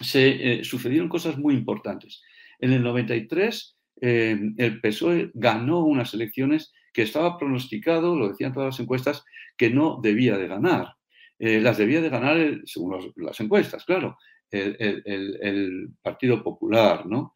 [0.00, 0.28] se
[0.60, 2.22] eh, sucedieron cosas muy importantes.
[2.60, 8.68] En el 93 eh, el PSOE ganó unas elecciones que estaba pronosticado, lo decían todas
[8.68, 9.22] las encuestas,
[9.58, 10.94] que no debía de ganar.
[11.38, 14.16] Eh, las debía de ganar, según las encuestas, claro,
[14.50, 17.34] el, Partido Popular, ¿no?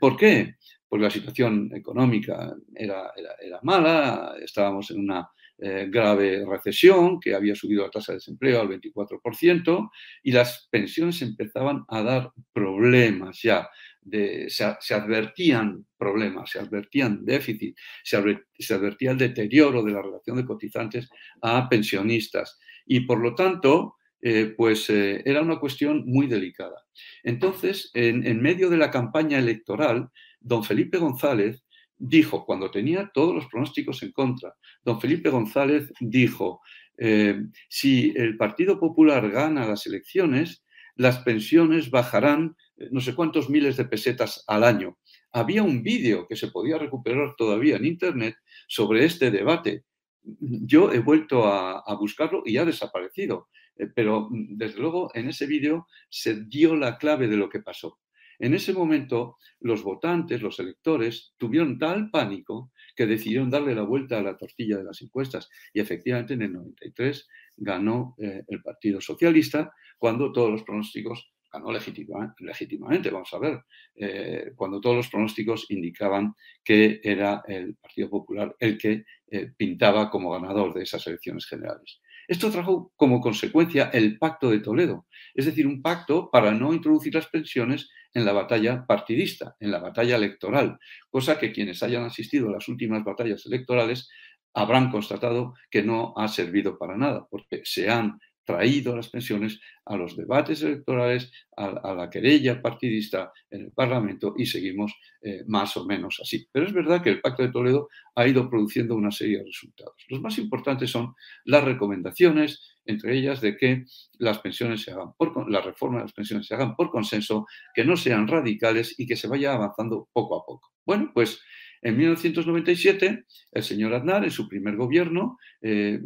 [0.00, 0.56] ¿Por qué?
[0.88, 7.54] Porque la situación económica era, era, mala, estábamos en una eh, grave recesión que había
[7.54, 9.90] subido la tasa de desempleo al 24%
[10.22, 13.68] y las pensiones empezaban a dar problemas ya.
[14.00, 20.46] De, se, advertían problemas, se advertían déficit, se, advertía el deterioro de la relación de
[20.46, 21.10] cotizantes
[21.42, 26.86] a pensionistas y por lo tanto eh, pues eh, era una cuestión muy delicada.
[27.22, 30.08] Entonces, en, en, medio de la campaña electoral,
[30.40, 31.64] don Felipe González
[31.96, 36.60] dijo, cuando tenía todos los pronósticos en contra, don Felipe González dijo,
[36.96, 40.64] eh, si el Partido Popular gana las elecciones,
[40.96, 44.98] las pensiones bajarán eh, no sé cuántos miles de pesetas al año.
[45.32, 49.84] Había un vídeo que se podía recuperar todavía en Internet sobre este debate.
[50.22, 55.86] Yo he vuelto a, buscarlo y ha desaparecido, eh, pero desde luego en ese vídeo
[56.08, 57.98] se dio la clave de lo que pasó.
[58.38, 64.18] En ese momento, los votantes, los electores, tuvieron tal pánico que decidieron darle la vuelta
[64.18, 65.48] a la tortilla de las encuestas.
[65.72, 71.72] Y efectivamente, en el 93 ganó eh, el Partido Socialista cuando todos los pronósticos ganó
[71.72, 73.60] legítimamente, vamos a ver,
[73.94, 80.10] eh, cuando todos los pronósticos indicaban que era el Partido Popular el que eh, pintaba
[80.10, 82.00] como ganador de esas elecciones generales.
[82.28, 87.14] Esto trajo como consecuencia el Pacto de Toledo, es decir, un pacto para no introducir
[87.14, 90.78] las pensiones en la batalla partidista, en la batalla electoral,
[91.10, 94.08] cosa que quienes hayan asistido a las últimas batallas electorales
[94.54, 98.18] habrán constatado que no ha servido para nada, porque se han
[98.48, 104.46] traído las pensiones a los debates electorales, a, la querella partidista en el Parlamento y
[104.46, 106.48] seguimos eh, más o menos así.
[106.50, 110.02] Pero es verdad que el Pacto de Toledo ha ido produciendo una serie de resultados.
[110.08, 113.84] Los más importantes son las recomendaciones, entre ellas de que
[114.18, 117.84] las pensiones se hagan por la reforma de las pensiones se hagan por consenso, que
[117.84, 120.72] no sean radicales y que se vaya avanzando poco a poco.
[120.84, 121.40] Bueno, pues
[121.82, 126.00] en 1997 el señor Aznar en su primer gobierno eh,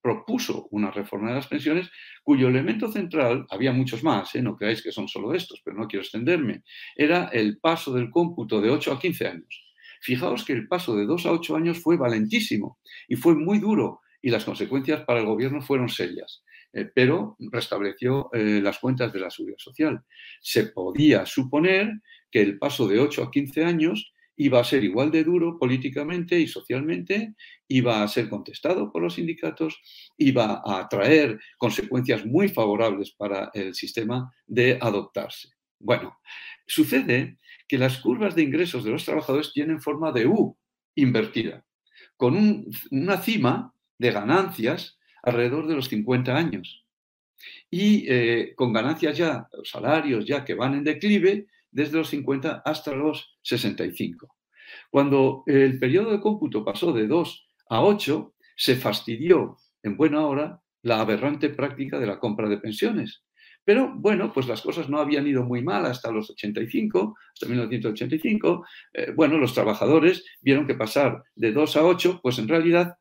[0.00, 1.90] propuso una reforma de las pensiones
[2.22, 4.42] cuyo elemento central, había muchos más, ¿eh?
[4.42, 6.62] no creáis que son solo estos, pero no quiero extenderme,
[6.96, 9.66] era el paso del cómputo de 8 a 15 años.
[10.02, 14.00] Fijaos que el paso de 2 a 8 años fue valentísimo y fue muy duro
[14.22, 16.42] y las consecuencias para el gobierno fueron serias.
[16.72, 20.02] Eh, pero restableció eh, las cuentas de la seguridad social.
[20.40, 21.90] Se podía suponer
[22.30, 26.38] que el paso de 8 a 15 años iba a ser igual de duro políticamente
[26.38, 27.34] y socialmente,
[27.68, 29.80] iba a ser contestado por los sindicatos,
[30.16, 35.50] iba a traer consecuencias muy favorables para el sistema de adoptarse.
[35.78, 36.18] Bueno,
[36.66, 37.38] sucede
[37.68, 40.56] que las curvas de ingresos de los trabajadores tienen forma de U
[40.94, 41.66] invertida,
[42.16, 46.86] con una cima de ganancias alrededor de los 50 años
[47.70, 52.94] y eh, con ganancias ya, salarios ya que van en declive desde los 50 hasta
[52.94, 54.34] los 65.
[54.90, 60.60] Cuando el periodo de cómputo pasó de 2 a 8, se fastidió en buena hora
[60.82, 63.22] la aberrante práctica de la compra de pensiones,
[63.62, 68.64] Pero bueno, pues las cosas no habían ido muy mal hasta los 85, hasta 1985.
[68.94, 72.96] Eh, bueno, los trabajadores vieron que pasar de 2 a 8, pues en realidad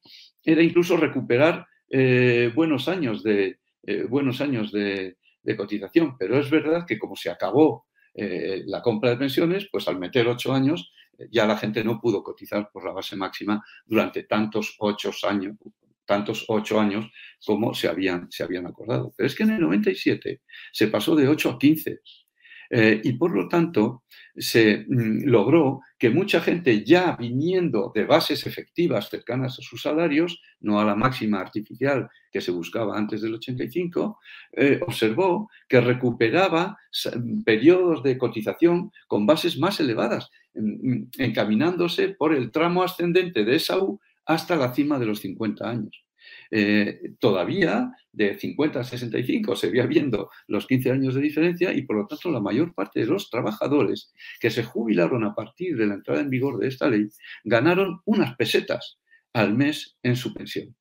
[0.52, 5.16] era incluso recuperar eh, buenos años, de, eh, buenos años de,
[5.58, 6.16] cotización.
[6.18, 10.54] Pero es verdad que como se acabó la compra de pensiones, pues al meter 8
[10.54, 10.92] años
[11.32, 15.56] ya la gente no pudo cotizar por la base máxima durante tantos 8 años,
[16.10, 17.06] tantos ocho años
[17.46, 19.14] como se habían, se habían acordado.
[19.16, 20.42] Pero es que en el 97
[20.74, 22.00] se pasó de 8 a 15
[22.70, 24.04] eh, y por lo tanto
[24.36, 30.42] se mm, logró que mucha gente ya viniendo de bases efectivas cercanas a sus salarios,
[30.62, 34.20] no a la máxima artificial que se buscaba antes del 85,
[34.54, 36.78] eh, observó que recuperaba
[37.44, 40.30] periodos de cotización con bases más elevadas,
[41.18, 46.09] encaminándose por el tramo ascendente de esa U hasta la cima de los 50 años.
[46.52, 51.84] Eh, todavía de 50 a 65 se veía viendo los 15 años de diferencia y
[51.84, 55.88] por lo tanto la mayor parte de los trabajadores que se jubilaron a partir de
[55.88, 57.08] la entrada en vigor de esta ley
[57.44, 59.00] ganaron unas pesetas
[59.34, 60.76] al mes en su pensión.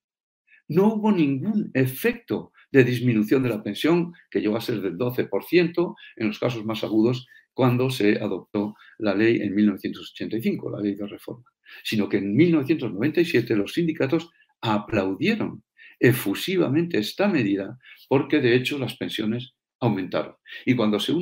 [0.68, 5.94] No hubo ningún efecto de disminución de la pensión, que llegó a ser del 12%
[6.16, 11.06] en los casos más agudos cuando se adoptó la ley en 1985, la ley de
[11.06, 11.44] reforma
[11.82, 14.30] sino que en 1997 los sindicatos
[14.60, 15.62] aplaudieron
[16.00, 17.78] efusivamente esta medida
[18.08, 20.34] porque de hecho las pensiones aumentaron.
[20.66, 21.12] Y cuando se,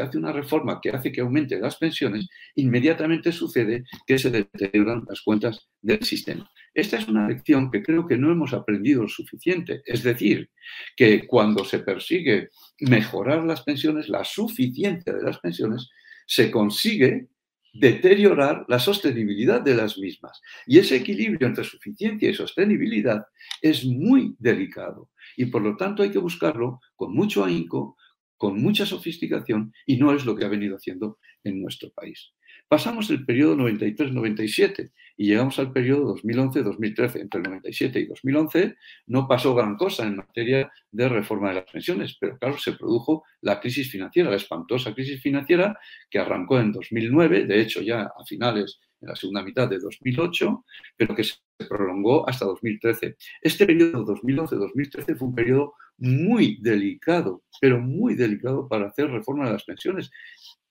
[0.00, 5.22] hace una reforma que hace que aumente las pensiones, inmediatamente sucede que se deterioran las
[5.22, 6.50] cuentas del sistema.
[6.74, 9.82] Esta es una lección que creo que no hemos aprendido lo suficiente.
[9.86, 10.50] Es decir,
[10.96, 12.48] que cuando se persigue
[12.80, 15.88] mejorar las pensiones, la suficiencia de las pensiones,
[16.26, 17.28] se consigue
[17.72, 20.40] deteriorar la sostenibilidad de las mismas.
[20.66, 23.24] Y ese equilibrio entre suficiencia y sostenibilidad
[23.60, 27.96] es muy delicado y por lo tanto hay que buscarlo con mucho ahínco,
[28.36, 32.32] con mucha sofisticación y no es lo que ha venido haciendo en nuestro país.
[32.68, 37.20] Pasamos el periodo 93-97 y llegamos al periodo 2011-2013.
[37.20, 41.70] Entre el 97 y 2011 no pasó gran cosa en materia de reforma de las
[41.70, 45.78] pensiones, pero claro, se produjo la crisis financiera, la espantosa crisis financiera
[46.10, 50.64] que arrancó en 2009, de hecho ya a finales, en la segunda mitad de 2008,
[50.96, 51.34] pero que se
[51.68, 53.16] prolongó hasta 2013.
[53.40, 59.52] Este periodo 2011-2013 fue un periodo muy delicado, pero muy delicado para hacer reforma de
[59.52, 60.10] las pensiones.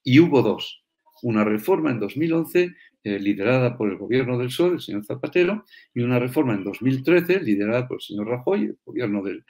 [0.03, 0.81] Y hubo dos
[1.21, 6.01] una reforma en 2011 eh, liderada por el gobierno del Sol, el señor Zapatero, y
[6.01, 9.43] una reforma en 2013 liderada por el señor Rajoy, el gobierno del,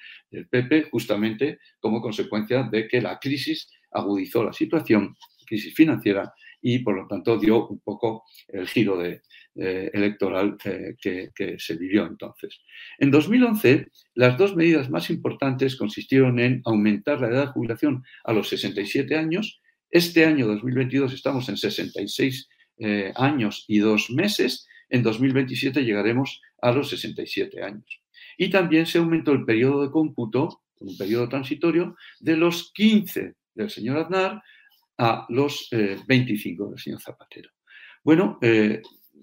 [0.49, 6.95] PP, justamente como consecuencia de que la crisis agudizó la situación, crisis financiera, y por
[6.95, 9.21] lo tanto dio un poco el giro eh,
[9.55, 12.61] electoral eh, que, que, se vivió entonces.
[12.99, 18.31] En 2011, las dos medidas más importantes consistieron en aumentar la edad de jubilación a
[18.31, 22.47] los 67 años este año 2022 estamos en 66
[22.83, 24.67] eh, años y dos meses.
[24.89, 28.01] En 2027 llegaremos a los 67 años.
[28.39, 33.69] Y también se aumentó el periodo de cómputo, un periodo transitorio, de los 15 del
[33.69, 34.41] señor Aznar
[34.97, 35.69] a los
[36.07, 37.51] 25 eh, del señor Zapatero.
[38.03, 38.81] Bueno, eh,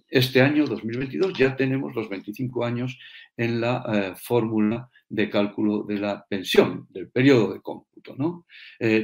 [0.09, 2.97] este año 2022 ya tenemos los 25 años
[3.37, 8.15] en la fórmula de cálculo de la pensión, del periodo de cómputo.
[8.17, 8.47] ¿no?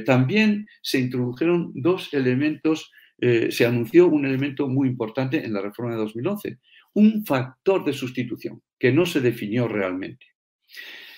[0.05, 5.93] También se introdujeron dos elementos, eh, se anunció un elemento muy importante en la reforma
[5.93, 6.57] de 2011,
[6.93, 10.25] un factor de sustitución que no se definió realmente.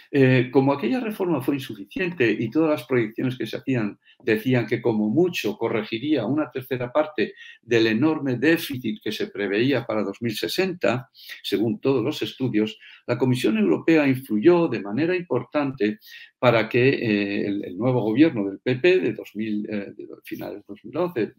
[0.09, 4.81] Eh, como aquella reforma fue insuficiente y todas las proyecciones que se hacían decían que
[4.81, 11.09] como mucho corregiría una tercera parte del enorme déficit que se preveía para 2060,
[11.43, 15.99] según todos los estudios, la Comisión Europea influyó de manera importante
[16.39, 21.33] para que eh, el, nuevo gobierno del PP de, 2000, de finales de 2011,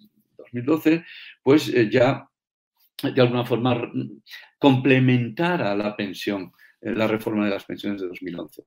[0.53, 1.05] 2012,
[1.43, 2.29] pues ya
[3.03, 3.91] de alguna forma
[4.59, 8.63] complementara la pensión la reforma de las pensiones de 2011.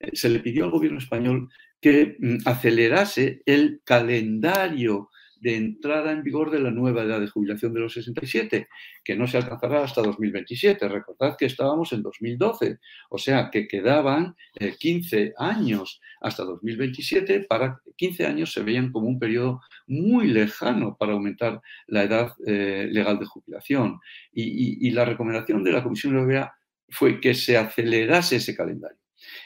[0.00, 1.48] Eh, se le pidió al gobierno español
[1.80, 5.10] que mm, acelerase el calendario
[5.40, 8.66] de entrada en vigor de la nueva edad de jubilación de los 67,
[9.04, 10.88] que no se alcanzará hasta 2027.
[10.88, 12.78] Recordad que estábamos en 2012,
[13.10, 14.36] o sea que quedaban
[14.78, 17.40] 15 eh, años hasta 2027.
[17.40, 22.88] Para 15 años se veían como un periodo muy lejano para aumentar la edad eh,
[22.90, 24.00] legal de jubilación.
[24.32, 26.52] y la recomendación de la Comisión Europea
[26.88, 28.98] fue que se acelerase ese calendario.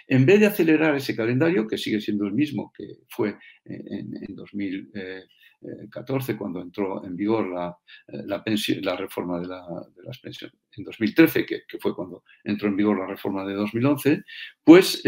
[0.06, 5.26] En vez de acelerar ese calendario, que sigue siendo el mismo que fue en, 2012,
[5.60, 8.42] 2014, cuando entró en vigor la, la,
[8.82, 9.48] la reforma de,
[10.04, 14.22] las pensiones, en 2013, que, fue cuando entró en vigor la reforma de 2011,
[14.62, 15.02] pues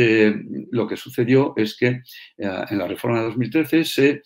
[0.70, 2.02] lo que sucedió es que
[2.36, 4.22] en la reforma de 2013 se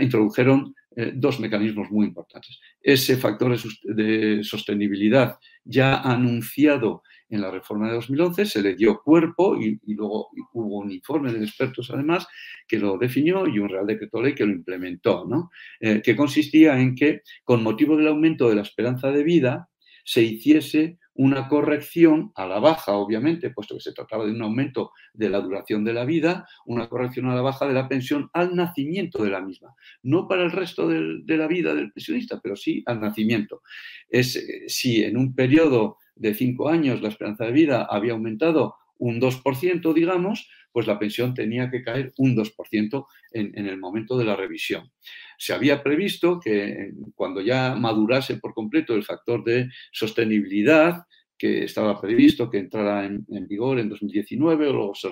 [0.00, 0.74] introdujeron
[1.14, 2.58] dos mecanismos muy importantes.
[2.80, 9.56] Ese factor de sostenibilidad ya anunciado en la reforma de 2011, se le dio cuerpo
[9.60, 12.26] y, luego hubo un informe de expertos además
[12.68, 15.50] que lo definió y un Real Decreto Ley que lo implementó, ¿no?
[15.80, 19.68] Eh, que consistía en que con motivo del aumento de la esperanza de vida
[20.04, 24.92] se hiciese una corrección a la baja, obviamente, puesto que se trataba de un aumento
[25.12, 28.54] de la duración de la vida, una corrección a la baja de la pensión al
[28.54, 29.74] nacimiento de la misma.
[30.02, 33.62] No para el resto de la vida del pensionista, pero sí al nacimiento.
[34.08, 38.76] Es, eh, si en un periodo de cinco años la esperanza de vida había aumentado
[38.98, 44.18] un 2%, digamos, pues la pensión tenía que caer un 2% en, en, el momento
[44.18, 44.90] de la revisión.
[45.38, 51.06] Se había previsto que cuando ya madurase por completo el factor de sostenibilidad,
[51.38, 55.08] que estaba previsto que entrara en, vigor en 2019, luego se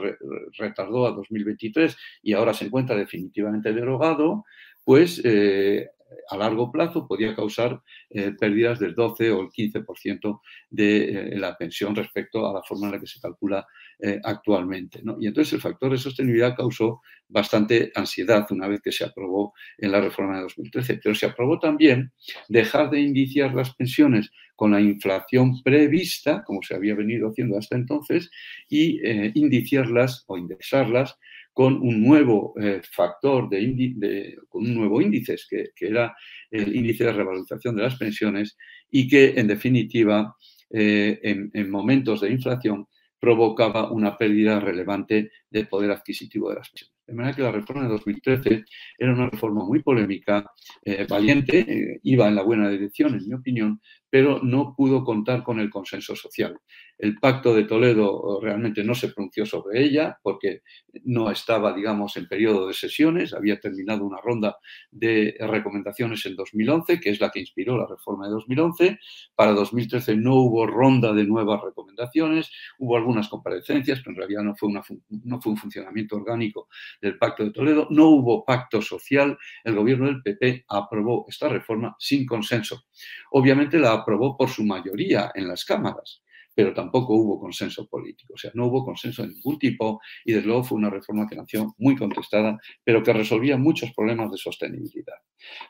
[0.57, 4.45] retardó a 2023 y ahora se encuentra definitivamente derogado,
[4.85, 5.89] pues eh,
[6.29, 10.41] a largo plazo podía causar eh, pérdidas del 12 o el 15%
[10.71, 13.67] de eh, la pensión respecto a la forma en la que se calcula
[13.99, 15.03] eh, actualmente.
[15.21, 19.93] Y entonces el factor de sostenibilidad causó bastante ansiedad una vez que se aprobó en
[19.93, 21.01] la reforma de 2013.
[21.03, 22.13] Pero se aprobó también
[22.49, 27.75] dejar de indiciar las pensiones con la inflación prevista, como se había venido haciendo hasta
[27.75, 28.31] entonces,
[28.69, 29.01] y
[29.35, 31.19] indiciarlas o indexarlas
[31.55, 36.15] con un nuevo eh, factor, de, con un nuevo índice, que, era
[36.51, 38.57] el índice de revalorización de las pensiones
[38.91, 40.35] y que, en definitiva,
[40.71, 42.89] eh, en, momentos de inflación
[43.21, 46.95] provocaba una pérdida relevante del poder adquisitivo de las pensiones.
[47.07, 48.65] De manera que la reforma de 2013
[48.99, 50.51] era una reforma muy polémica,
[50.85, 53.81] eh, valiente, iba en la buena dirección, en mi opinión,
[54.15, 56.57] pero no pudo contar con el consenso social.
[56.97, 60.63] El pacto de Toledo realmente no se pronunció sobre ella porque
[61.03, 64.57] no estaba, digamos, en periodo de sesiones, había terminado una ronda
[64.93, 69.01] de recomendaciones en 2011, que es la que inspiró la reforma de 2011.
[69.35, 74.55] Para 2013 no hubo ronda de nuevas recomendaciones, hubo algunas comparecencias, pero en realidad no
[74.55, 74.69] fue,
[75.09, 76.69] no fue un funcionamiento orgánico
[77.03, 81.97] del pacto de Toledo, no hubo pacto social, el gobierno del PP aprobó esta reforma
[81.99, 82.85] sin consenso.
[83.33, 86.23] Obviamente la aprobó por su mayoría en las cámaras,
[86.55, 90.47] pero tampoco hubo consenso político, o sea, no hubo consenso de ningún tipo y desde
[90.47, 95.17] luego fue una reforma que nació muy contestada, pero que resolvía muchos problemas de sostenibilidad.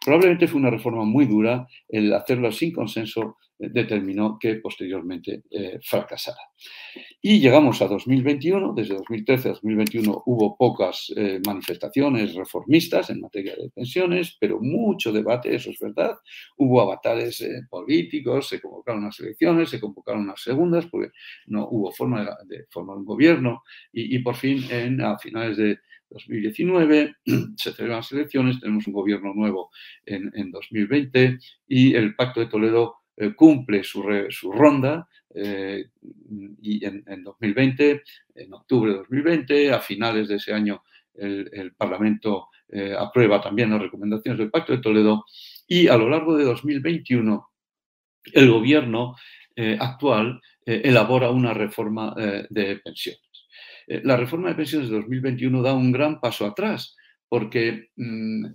[0.04, 6.40] Probablemente fue una reforma muy dura, el hacerlo sin consenso determinó que posteriormente eh, fracasara.
[7.20, 13.54] Y llegamos a 2021, desde 2013 a 2021 hubo pocas eh, manifestaciones reformistas en materia
[13.56, 16.16] de pensiones, pero mucho debate, eso es verdad.
[16.56, 21.10] Hubo avatares políticos, se convocaron unas elecciones, se convocaron unas segundas, porque
[21.46, 25.78] no hubo forma de, formar un gobierno y, por fin en, a finales de
[26.10, 27.16] 2019,
[27.56, 29.70] se celebran las elecciones, tenemos un gobierno nuevo
[30.06, 31.38] en, en 2020
[31.68, 34.02] y el Pacto de Toledo eh, cumple su,
[34.52, 35.86] ronda eh,
[36.60, 38.02] y en, 2020,
[38.34, 40.82] en octubre de 2020, a finales de ese año,
[41.14, 45.24] el, Parlamento eh, aprueba también las recomendaciones del Pacto de Toledo
[45.68, 47.50] y a lo largo de 2021
[48.32, 49.14] el gobierno
[49.78, 53.20] actual elabora una reforma de pensiones.
[53.86, 56.96] la reforma de pensiones de 2021 da un gran paso atrás
[57.28, 58.46] porque mm,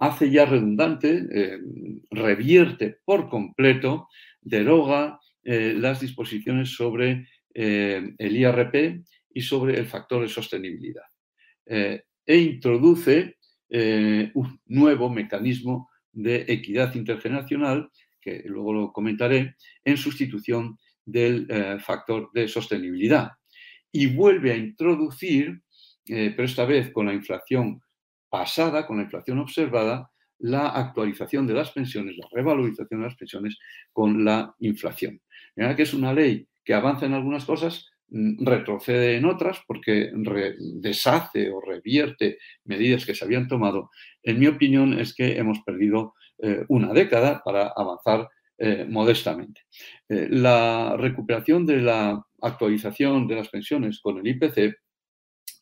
[0.00, 1.58] hace ya redundante, eh,
[2.10, 4.08] revierte por completo,
[4.40, 9.04] deroga eh, las disposiciones sobre eh, el IRP
[9.34, 11.04] y sobre el factor de sostenibilidad.
[11.68, 13.36] e introduce
[14.34, 21.46] un nuevo mecanismo de equidad intergeneracional, que luego lo comentaré, en sustitución del
[21.80, 23.32] factor de sostenibilidad.
[23.92, 25.60] Y vuelve a introducir,
[26.06, 27.80] pero esta vez con la inflación
[28.28, 33.58] pasada, con la inflación observada, la actualización de las pensiones, la revalorización de las pensiones
[33.92, 35.20] con la inflación.
[35.54, 40.10] Que es una ley que avanza en algunas cosas, mm, retrocede en otras porque
[40.74, 43.90] deshace o revierte medidas que se habían tomado.
[44.22, 49.62] En mi opinión es que hemos perdido eh, una década para avanzar eh, modestamente.
[50.08, 54.74] Eh, la recuperación de la actualización de las pensiones con el IPC,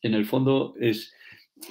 [0.01, 1.13] en el fondo, es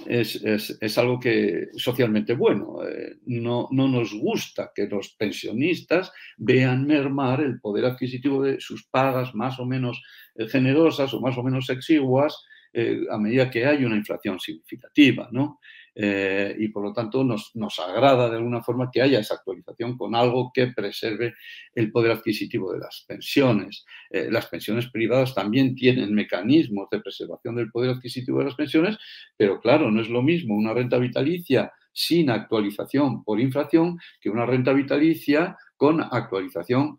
[0.06, 2.78] es, algo que socialmente bueno.
[2.86, 8.86] Eh, no, no, nos gusta que los pensionistas vean mermar el poder adquisitivo de sus
[8.86, 10.02] pagas más o menos
[10.34, 15.28] eh, generosas o más o menos exiguas eh, a medida que hay una inflación significativa.
[15.30, 15.60] ¿no?
[15.94, 19.96] Eh, y por lo tanto nos, nos, agrada de alguna forma que haya esa actualización
[19.96, 21.34] con algo que preserve
[21.74, 23.84] el poder adquisitivo de las pensiones.
[24.10, 28.98] Eh, las pensiones privadas también tienen mecanismos de preservación del poder adquisitivo de las pensiones,
[29.36, 34.46] pero claro, no es lo mismo una renta vitalicia sin actualización por inflación que una
[34.46, 36.98] renta vitalicia con actualización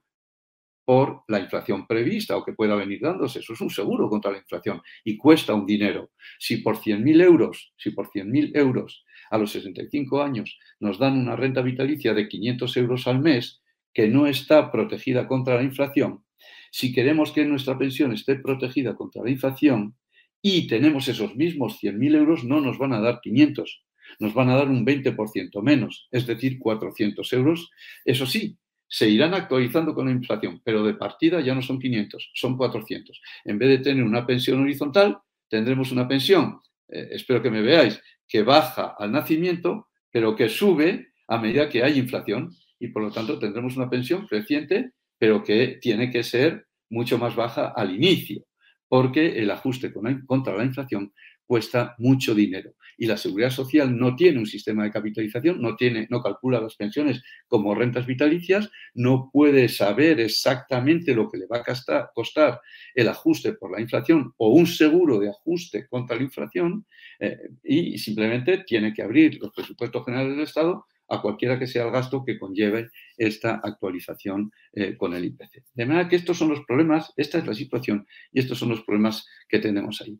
[0.85, 3.39] por la inflación prevista o que pueda venir dándose.
[3.39, 6.11] Eso es un seguro contra la inflación y cuesta un dinero.
[6.39, 11.35] Si por 100.000 euros, si por 100.000 euros a los 65 años nos dan una
[11.35, 13.63] renta vitalicia de 500 euros al mes
[13.93, 16.23] que no está protegida contra la inflación,
[16.71, 19.95] si queremos que nuestra pensión esté protegida contra la inflación
[20.41, 23.83] y tenemos esos mismos 100.000 euros, no nos van a dar 500,
[24.19, 27.71] nos van a dar un 20% menos, es decir, 400 euros.
[28.03, 28.57] Eso sí,
[28.87, 33.21] se irán actualizando con la inflación, pero de partida ya no son 500, son 400.
[33.45, 35.17] En vez de tener una pensión horizontal,
[35.49, 41.13] tendremos una pensión, eh, espero que me veáis, que baja al nacimiento, pero que sube
[41.27, 45.79] a medida que hay inflación y por lo tanto tendremos una pensión creciente, pero que
[45.81, 48.45] tiene que ser mucho más baja al inicio,
[48.87, 49.91] porque el ajuste
[50.25, 51.13] contra la inflación
[51.45, 52.73] cuesta mucho dinero.
[52.97, 56.75] Y la seguridad social no tiene un sistema de capitalización, no, tiene, no calcula las
[56.75, 62.61] pensiones como rentas vitalicias, no puede saber exactamente lo que le va a costar,
[62.93, 66.85] el ajuste por la inflación o un seguro de ajuste contra la inflación
[67.19, 71.85] eh, y simplemente tiene que abrir los presupuestos generales del Estado a cualquiera que sea
[71.85, 75.63] el gasto que conlleve esta actualización eh, con el IPC.
[75.73, 78.83] De manera que estos son los problemas, esta es la situación y estos son los
[78.83, 80.19] problemas que tenemos ahí.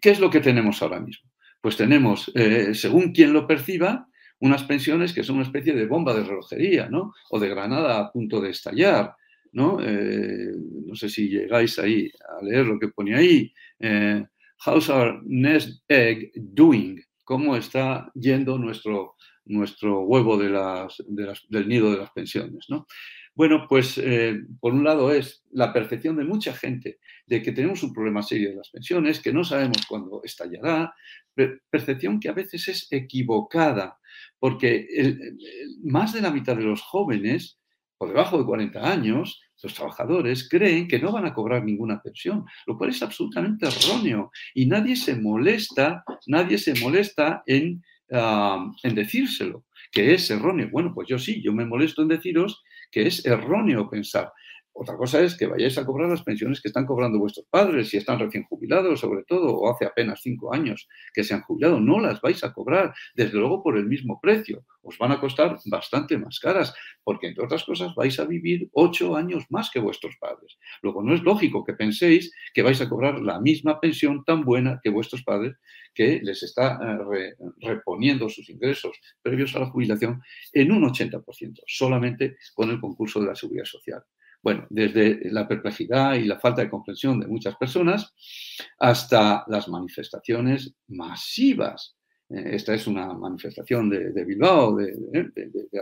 [0.00, 1.30] ¿Qué es lo que tenemos ahora mismo?
[1.66, 4.08] Pues tenemos, eh, según quien lo perciba,
[4.38, 7.12] unas pensiones que son una especie de bomba de relojería, ¿no?
[7.28, 9.16] O de granada a punto de estallar,
[9.50, 9.80] ¿no?
[9.82, 10.52] Eh,
[10.86, 12.08] no sé si llegáis ahí
[12.38, 13.52] a leer lo que pone ahí.
[13.80, 14.24] Eh,
[14.64, 17.02] how's our nest egg doing?
[17.24, 22.66] ¿Cómo está yendo nuestro, nuestro huevo del nido de las pensiones.
[23.36, 27.82] Bueno, pues eh, por un lado es la percepción de mucha gente de que tenemos
[27.82, 30.94] un problema serio de las pensiones, que no sabemos cuándo estallará,
[31.70, 33.98] percepción que a veces es equivocada,
[34.38, 34.86] porque
[35.84, 37.58] más de la mitad de los jóvenes,
[37.98, 42.44] por debajo de 40 años, los trabajadores creen que no van a cobrar ninguna pensión,
[42.66, 47.82] lo cual es absolutamente erróneo y nadie se molesta, nadie se molesta en,
[48.12, 50.68] ah, en decírselo, que es erróneo.
[50.70, 54.32] Bueno, pues yo sí, yo me molesto en deciros que es erróneo pensar.
[54.78, 57.96] Otra cosa es que vayáis a cobrar las pensiones que están cobrando vuestros padres, si
[57.96, 61.80] están recién jubilados, sobre todo, o hace apenas cinco años que se han jubilado.
[61.80, 64.66] No las vais a cobrar, desde luego, por el mismo precio.
[64.82, 69.16] Os van a costar bastante más caras, porque, entre otras cosas, vais a vivir ocho
[69.16, 70.58] años más que vuestros padres.
[70.82, 74.78] Luego, no es lógico que penséis que vais a cobrar la misma pensión tan buena
[74.82, 75.56] que vuestros padres,
[75.94, 76.78] que les está
[77.16, 80.20] eh, reponiendo sus ingresos previos a la jubilación
[80.52, 84.04] en un 80%, solamente con el concurso de la seguridad social.
[84.46, 88.14] Bueno, desde la perplejidad y la falta de comprensión de muchas personas
[88.78, 91.96] hasta las manifestaciones masivas.
[92.30, 94.94] Eh, esta es una manifestación de, Bilbao de,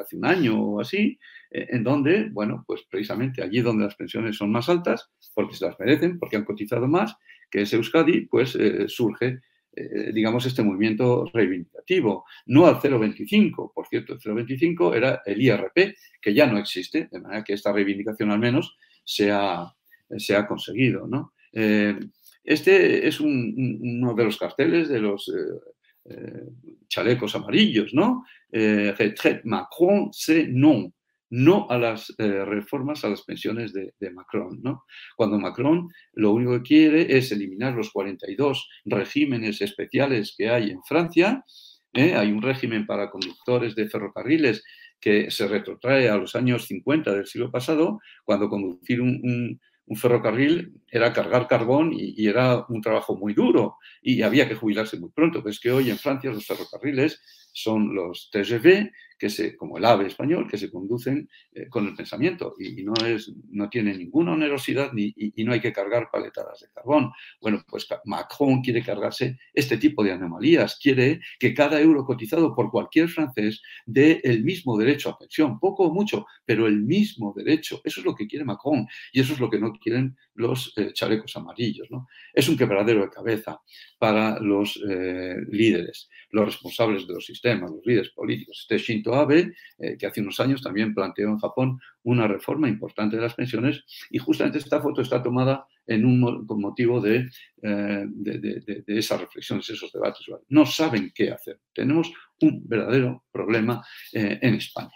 [0.01, 1.19] hace un año o así,
[1.51, 5.67] eh, en donde, bueno, pues precisamente allí donde las pensiones son más altas, porque se
[5.67, 7.15] las merecen, porque han cotizado más,
[7.51, 9.41] que es Euskadi, pues eh, surge
[9.77, 13.73] eh, digamos, este movimiento reivindicativo, no al 0,25.
[13.75, 17.73] Por cierto, el 0,25 era el IRP, que ya no existe, de manera que esta
[17.73, 19.73] reivindicación al menos se ha,
[20.17, 21.07] se ha conseguido.
[21.07, 21.33] ¿no?
[21.53, 21.99] Eh,
[22.45, 25.33] este es uno de los carteles de los
[26.09, 26.45] eh,
[26.89, 28.25] chalecos amarillos, ¿no?
[28.53, 30.93] Retrait Macron, c'est non
[31.35, 34.61] no a las eh, reformas a las pensiones de, Macron.
[34.63, 34.85] ¿no?
[35.17, 40.81] Cuando Macron lo único que quiere es eliminar los 42 regímenes especiales que hay en
[40.85, 41.45] Francia,
[41.93, 42.15] ¿eh?
[42.15, 44.63] hay un régimen para conductores de ferrocarriles
[45.01, 49.61] que se retrotrae a los años 50 del siglo pasado, cuando conducir un,
[49.97, 54.99] ferrocarril era cargar carbón y, y, era un trabajo muy duro y había que jubilarse
[54.99, 55.43] muy pronto.
[55.43, 57.21] Pues que hoy en Francia los ferrocarriles
[57.53, 58.91] son los TGV,
[59.25, 62.93] que se, como el AVE español, que se conducen eh, con el pensamiento y, no,
[63.07, 67.11] es, no tiene ninguna onerosidad ni, y, no hay que cargar paletadas de carbón.
[67.41, 72.71] Bueno, pues Macron quiere cargarse este tipo de anomalías, quiere que cada euro cotizado por
[72.71, 77.81] cualquier francés dé el mismo derecho a pensión, poco o mucho, pero el mismo derecho.
[77.83, 80.93] Eso es lo que quiere Macron y eso es lo que no quieren los eh,
[80.93, 81.91] chalecos amarillos.
[81.91, 82.09] ¿no?
[82.35, 83.59] Es un quebradero de cabeza
[83.99, 88.59] para los eh, líderes, los responsables de los sistemas, los líderes políticos.
[88.61, 89.14] Este Shinto
[89.79, 93.85] Eh, que hace unos años también planteó en Japón una reforma importante de las pensiones
[94.11, 97.29] y justamente esta foto está tomada con motivo de,
[97.63, 100.27] eh, de, esas reflexiones, esos debates.
[100.49, 101.61] No saben qué hacer.
[101.73, 104.95] Tenemos un verdadero problema eh, en España.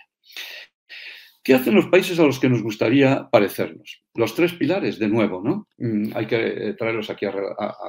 [1.49, 4.03] ¿Qué hacen los países a los que nos gustaría parecernos?
[4.15, 5.67] Los tres pilares, de nuevo, ¿no?
[5.79, 7.33] Mm, hay que eh, traerlos aquí a,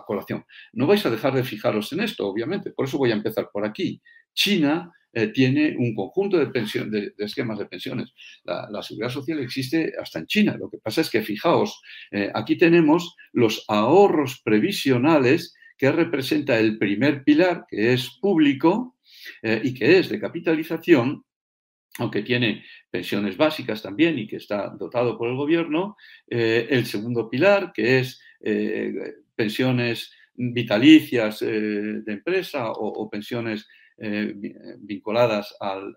[0.07, 0.45] colación.
[0.72, 3.66] No vais a dejar de fijaros en esto, obviamente, por eso voy a empezar por
[3.66, 4.01] aquí.
[4.34, 8.14] China eh, tiene un conjunto de, esquemas de pensiones.
[8.45, 10.55] La, seguridad social existe hasta en China.
[10.57, 11.82] Lo que pasa es que, fijaos,
[12.12, 18.95] eh, aquí tenemos los ahorros previsionales que representa el primer pilar, que es público
[19.43, 21.26] y que es de capitalización,
[21.98, 25.98] aunque tiene pensiones básicas también y que está dotado por el gobierno.
[26.30, 28.94] Eh, el segundo pilar, que es eh,
[29.36, 33.68] pensiones vitalicias eh, de empresa o, pensiones
[34.78, 35.94] vinculadas al,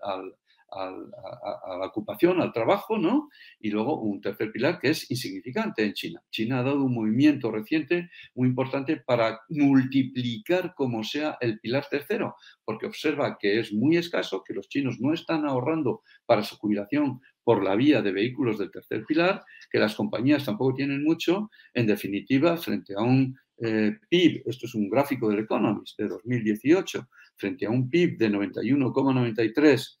[0.75, 3.29] a, la ocupación, al trabajo, ¿no?
[3.59, 6.21] Y luego un tercer pilar que es insignificante en China.
[6.31, 12.35] China ha dado un movimiento reciente muy importante para multiplicar como sea el pilar tercero,
[12.65, 17.21] porque observa que es muy escaso, que los chinos no están ahorrando para su jubilación
[17.43, 21.87] por la vía de vehículos del tercer pilar, que las compañías tampoco tienen mucho, en
[21.87, 27.65] definitiva, frente a un eh, PIB, esto es un gráfico del Economist de 2018, frente
[27.65, 29.99] a un PIB de 91,93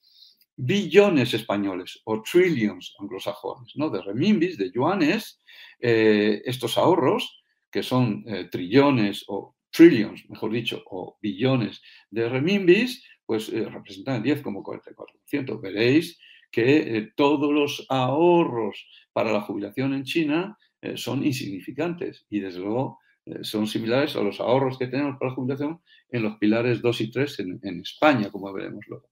[0.55, 3.89] billones españoles o trillions anglosajones, ¿no?
[3.89, 5.41] de renminbis, de yuanes,
[5.79, 11.81] eh, estos ahorros, que son eh, trillones o trillions, mejor dicho, o billones
[12.11, 15.59] de renminbis, pues eh, representan el 10,44%.
[15.59, 16.19] Veréis
[16.51, 20.55] que todos los ahorros para la jubilación en China
[20.93, 22.99] son insignificantes y desde luego
[23.41, 27.09] son similares a los ahorros que tenemos para la jubilación en los pilares 2 y
[27.09, 29.09] 3 en España, como veremos luego.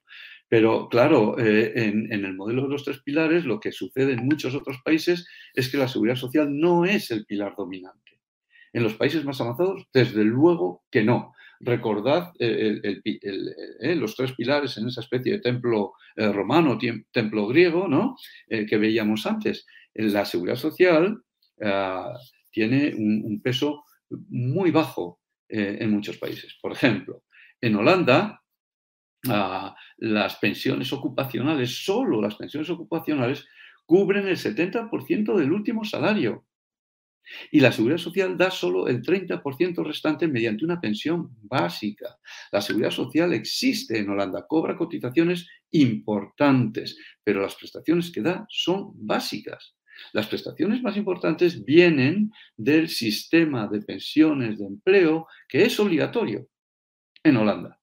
[0.51, 4.53] Pero claro, eh, en, el modelo de los tres pilares, lo que sucede en muchos
[4.53, 8.19] otros países es que la seguridad social no es el pilar dominante.
[8.73, 11.33] En los países más avanzados, desde luego que no.
[11.61, 16.77] Recordad eh, eh, los tres pilares en esa especie de templo romano,
[17.13, 18.17] templo griego, ¿no?
[18.49, 19.65] que veíamos antes.
[19.93, 21.23] La seguridad social
[21.63, 22.13] ah,
[22.49, 23.85] tiene un peso
[24.27, 26.57] muy bajo en muchos países.
[26.61, 27.23] Por ejemplo,
[27.61, 28.40] en Holanda,
[29.23, 33.45] las pensiones ocupacionales, solo las pensiones ocupacionales,
[33.85, 36.45] cubren el 70% del último salario.
[37.51, 42.17] Y la seguridad social da solo el 30% restante mediante una pensión básica.
[42.51, 48.91] La seguridad social existe en Holanda, cobra cotizaciones importantes, pero las prestaciones que da son
[48.95, 49.75] básicas.
[50.13, 56.47] Las prestaciones más importantes vienen del sistema de pensiones de empleo que es obligatorio
[57.23, 57.79] en Holanda.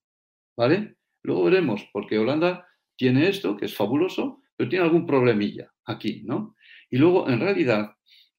[0.57, 0.98] ¿Vale?
[1.23, 2.67] Luego veremos, porque Holanda
[2.97, 6.57] tiene esto, que es fabuloso, pero tiene algún problemilla aquí, ¿no?
[6.91, 7.93] Y luego, en realidad,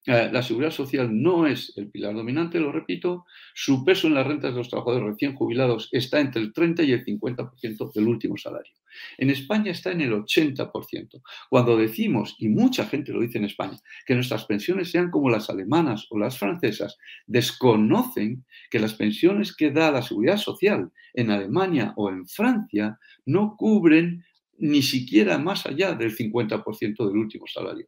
[0.06, 4.26] eh, la seguridad social no es el pilar dominante, lo repito, su peso en las
[4.26, 8.38] rentas de los trabajadores recién jubilados está entre el 30 y el 50% del último
[8.38, 8.72] salario.
[9.18, 11.22] En España está en el 80%.
[11.50, 15.50] Cuando decimos, y mucha gente lo dice en España, que nuestras pensiones sean como las
[15.50, 16.96] alemanas o las francesas,
[17.26, 23.54] desconocen que las pensiones que da la seguridad social en Alemania o en Francia no
[23.56, 24.24] cubren
[24.58, 27.86] ni siquiera más allá del 50% del último salario.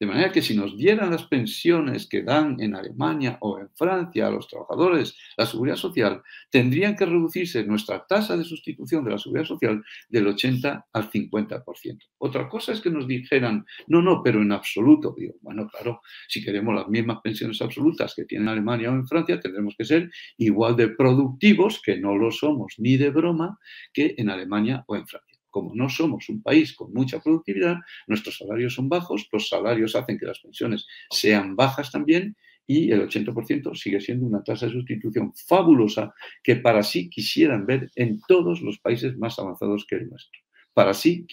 [0.00, 4.26] De manera que si nos dieran las pensiones que dan en Alemania o en Francia
[4.26, 9.18] a los trabajadores la seguridad social, tendrían que reducirse nuestra tasa de sustitución de la
[9.18, 11.98] seguridad social del 80 al 50%.
[12.16, 15.14] Otra cosa es que nos dijeran, no, no, pero en absoluto.
[15.14, 19.38] Digo, bueno, claro, si queremos las mismas pensiones absolutas que tiene Alemania o en Francia,
[19.38, 23.58] tendremos que ser igual de productivos, que no lo somos ni de broma,
[23.92, 27.76] que en Alemania o en Francia como no somos un país con mucha productividad,
[28.06, 32.36] nuestros salarios son bajos, los salarios hacen que las pensiones sean bajas también
[32.66, 37.90] y el 80% sigue siendo una tasa de sustitución fabulosa que para sí quisieran ver
[37.96, 40.40] en todos los países más avanzados que el nuestro.
[40.72, 41.26] Para sí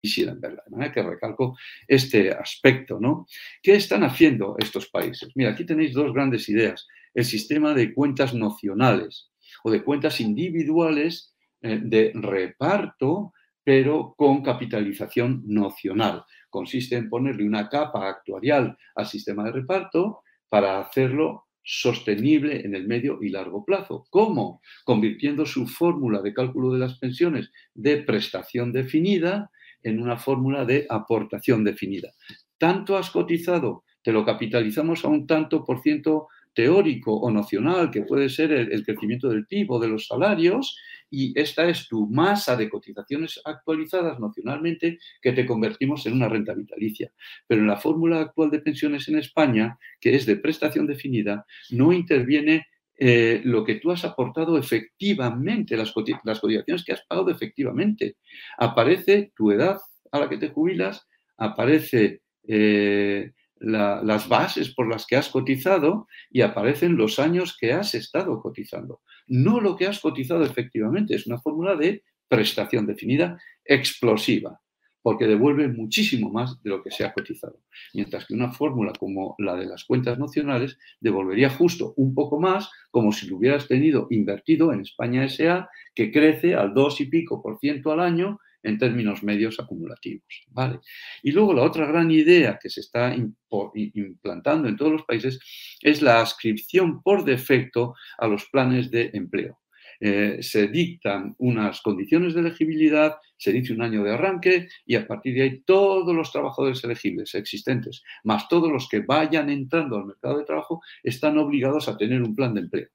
[0.00, 0.62] quisieran verla.
[0.66, 1.56] De manera que recalco
[1.86, 3.26] este aspecto, ¿no?
[3.62, 5.30] ¿Qué están haciendo estos países?
[5.36, 6.88] Mira, aquí tenéis dos grandes ideas.
[7.14, 9.30] El sistema de cuentas nocionales
[9.62, 13.32] o de cuentas individuales eh, de reparto
[13.64, 16.24] pero con capitalización nocional.
[16.48, 22.86] Consiste en ponerle una capa actuarial al sistema de reparto para hacerlo sostenible en el
[22.86, 24.06] medio y largo plazo.
[24.10, 24.60] ¿Cómo?
[24.84, 29.50] Convirtiendo su fórmula de cálculo de las pensiones de prestación definida
[29.82, 32.10] en una fórmula de aportación definida.
[32.58, 36.28] Tanto has cotizado, te lo capitalizamos a un tanto por ciento
[36.60, 40.76] teórico o nocional, que puede ser el, crecimiento del PIB o de los salarios,
[41.10, 46.52] y esta es tu masa de cotizaciones actualizadas nocionalmente que te convertimos en una renta
[46.52, 47.10] vitalicia.
[47.46, 51.94] Pero en la fórmula actual de pensiones en España, que es de prestación definida, no
[51.94, 52.66] interviene
[52.98, 58.16] eh, lo que tú has aportado efectivamente, las, cotizaciones que has pagado efectivamente.
[58.58, 59.78] Aparece tu edad
[60.12, 61.08] a la que te jubilas,
[61.38, 67.94] aparece eh, las bases por las que has cotizado y aparecen los años que has
[67.94, 69.02] estado cotizando.
[69.26, 74.60] No lo que has cotizado efectivamente, es una fórmula de prestación definida explosiva,
[75.02, 77.60] porque devuelve muchísimo más de lo que se ha cotizado.
[77.92, 82.70] Mientras que una fórmula como la de las cuentas nacionales devolvería justo un poco más,
[82.90, 87.42] como si lo hubieras tenido invertido en España SA, que crece al 2 y pico
[87.42, 90.44] por ciento al año en términos medios acumulativos.
[90.48, 90.80] ¿vale?
[91.22, 95.40] Y luego la otra gran idea que se está implantando en todos los países
[95.80, 99.58] es la ascripción por defecto a los planes de empleo.
[100.02, 105.06] Eh, se dictan unas condiciones de elegibilidad, se dice un año de arranque y a
[105.06, 110.06] partir de ahí todos los trabajadores elegibles existentes, más todos los que vayan entrando al
[110.06, 112.88] mercado de trabajo, están obligados a tener un plan de empleo.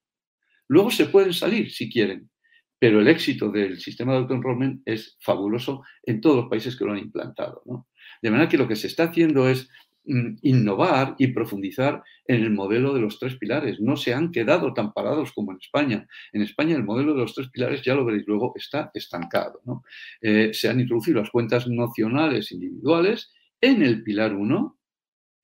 [0.68, 2.28] Luego se pueden salir si quieren,
[2.86, 6.92] pero el éxito del sistema de autoenrollment es fabuloso en todos los países que lo
[6.92, 7.64] han implantado.
[8.22, 9.68] De manera que lo que se está haciendo es
[10.04, 13.82] mm, innovar y profundizar en el modelo de los tres pilares.
[13.82, 16.08] No se han quedado tan parados como en España.
[16.32, 19.62] En España el modelo de los tres pilares, ya lo veréis luego, está estancado.
[20.22, 24.78] Eh, se han introducido las cuentas nacionales individuales en el pilar 1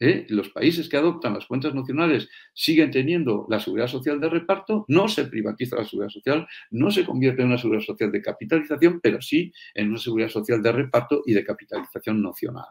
[0.01, 0.25] ¿eh?
[0.29, 5.07] los países que adoptan las cuentas nacionales siguen teniendo la seguridad social de reparto, no
[5.07, 9.21] se privatiza la seguridad social, no se convierte en una seguridad social de capitalización, pero
[9.21, 12.65] sí en una seguridad social de reparto y de capitalización nacional.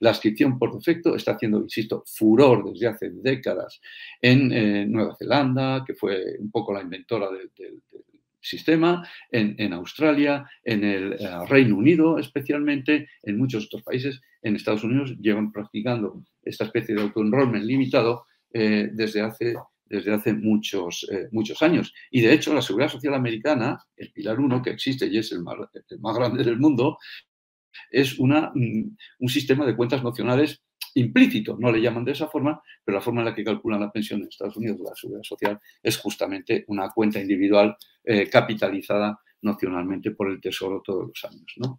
[0.00, 3.80] La inscripción por defecto está haciendo, insisto, furor desde hace décadas
[4.20, 7.50] en eh, Nueva Zelanda, que fue un poco la inventora del
[8.40, 14.84] sistema, en, Australia, en el eh, Reino Unido especialmente, en muchos otros países, en Estados
[14.84, 21.28] Unidos llevan practicando esta especie de auto-enrollment limitado eh, desde hace, desde hace muchos, eh,
[21.32, 21.92] muchos años.
[22.10, 25.42] Y de hecho, la Seguridad Social Americana, el Pilar 1 que existe y es el
[25.42, 25.56] más,
[25.88, 26.98] el más grande del mundo,
[27.90, 30.62] es una, mm, un sistema de cuentas nacionales
[30.98, 33.90] implícito, no le llaman de esa forma, pero la forma en la que calculan la
[33.90, 40.10] pensión en Estados Unidos la seguridad social es justamente una cuenta individual eh, capitalizada nacionalmente
[40.12, 41.78] por el Tesoro todos los años.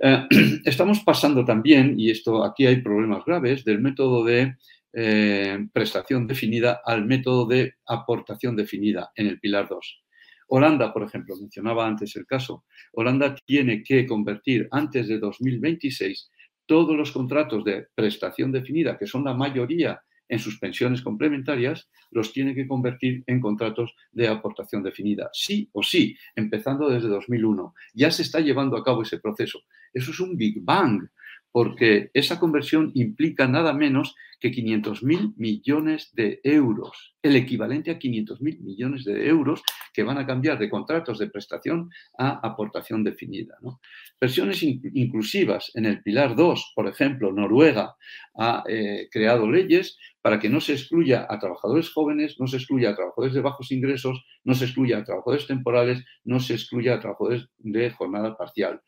[0.00, 0.26] Eh,
[0.64, 4.56] estamos pasando también, y esto aquí hay problemas graves, del método de
[4.92, 10.02] eh, prestación definida al método de aportación definida en el pilar 2.
[10.48, 16.28] Holanda, por ejemplo, mencionaba antes el caso, Holanda tiene que convertir antes de 2026
[16.66, 22.32] todos los contratos de prestación definida, que son la mayoría en sus pensiones complementarias, los
[22.32, 27.74] tiene que convertir en contratos de aportación definida, sí o sí, empezando desde 2001.
[27.94, 29.60] Ya se está llevando a cabo ese proceso.
[29.92, 31.08] Eso es un Big Bang,
[31.52, 38.60] porque esa conversión implica nada menos que 500.000 millones de euros, el equivalente a 500.000
[38.60, 43.58] millones de euros que van a cambiar de contratos de prestación a aportación definida.
[44.18, 47.96] Versiones inclusivas en el Pilar 2, por ejemplo, Noruega
[48.34, 52.90] ha eh, creado leyes para que no se excluya a trabajadores jóvenes, no se excluya
[52.90, 57.00] a trabajadores de bajos ingresos, no se excluya a trabajadores temporales, no se excluya a
[57.00, 58.80] trabajadores de jornada parcial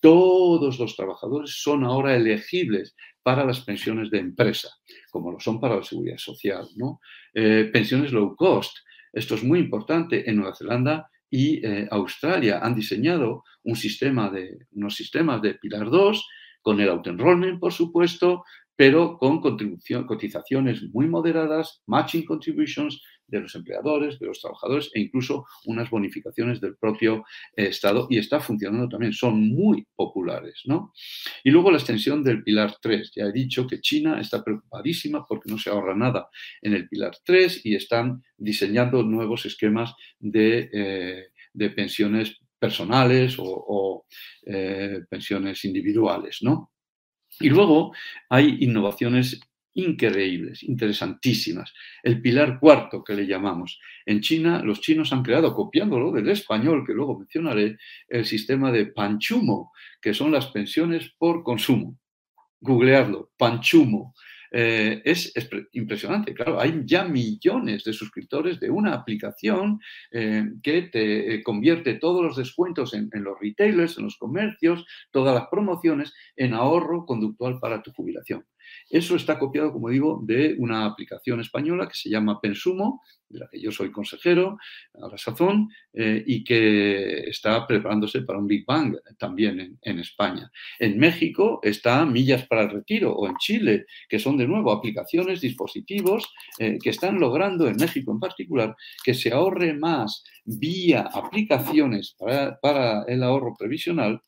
[0.00, 4.68] todos los trabajadores son ahora elegibles para las pensiones de empresa,
[5.10, 6.66] como lo son para la seguridad social.
[6.76, 7.00] ¿no?
[7.34, 8.76] Eh, pensiones low cost.
[9.12, 10.28] Esto es muy importante.
[10.28, 15.90] En Nueva Zelanda y eh, Australia han diseñado un sistema de, unos sistemas de Pilar
[15.90, 16.26] 2
[16.62, 18.44] con el auto-enrollment, por supuesto,
[18.76, 25.46] pero con cotizaciones muy moderadas, matching contributions, de los empleadores, de los trabajadores e incluso
[25.66, 27.24] unas bonificaciones del propio
[27.56, 30.62] eh, Estado y está funcionando también, son muy populares.
[30.66, 30.92] ¿no?
[31.44, 33.12] Y luego la extensión del Pilar 3.
[33.14, 36.28] Ya he dicho que China está preocupadísima porque no se ahorra nada
[36.62, 44.06] en el Pilar 3 y están diseñando nuevos esquemas de, eh, pensiones personales o,
[44.46, 46.38] eh, pensiones individuales.
[46.42, 46.72] ¿no?
[47.40, 47.92] Y luego
[48.28, 49.40] hay innovaciones
[49.74, 51.72] increíbles, interesantísimas.
[52.02, 53.80] El pilar cuarto que le llamamos.
[54.06, 57.76] En China, los chinos han creado, copiándolo del español, que luego mencionaré,
[58.08, 61.98] el sistema de panchumo, que son las pensiones por consumo.
[62.60, 64.14] Googlearlo, panchumo.
[64.52, 65.32] Eh, es,
[65.72, 69.78] impresionante, claro, hay ya millones de suscriptores de una aplicación
[70.10, 74.84] eh, que te eh, convierte todos los descuentos en, en, los retailers, en los comercios,
[75.12, 78.44] todas las promociones en ahorro conductual para tu jubilación.
[78.88, 83.48] Eso está copiado, como digo, de una aplicación española que se llama Pensumo, de la
[83.48, 84.58] que yo soy consejero
[84.94, 90.50] a la sazón, eh, y que está preparándose para un Big Bang también en, España.
[90.78, 95.40] En México está Millas para el Retiro, o en Chile, que son de nuevo aplicaciones,
[95.40, 100.24] dispositivos eh, que están logrando, en México en particular, que se ahorre más
[100.58, 102.16] vía aplicaciones
[102.60, 104.20] para, el ahorro previsional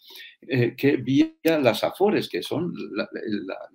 [0.42, 3.08] eh, que vía las AFORES, que son la,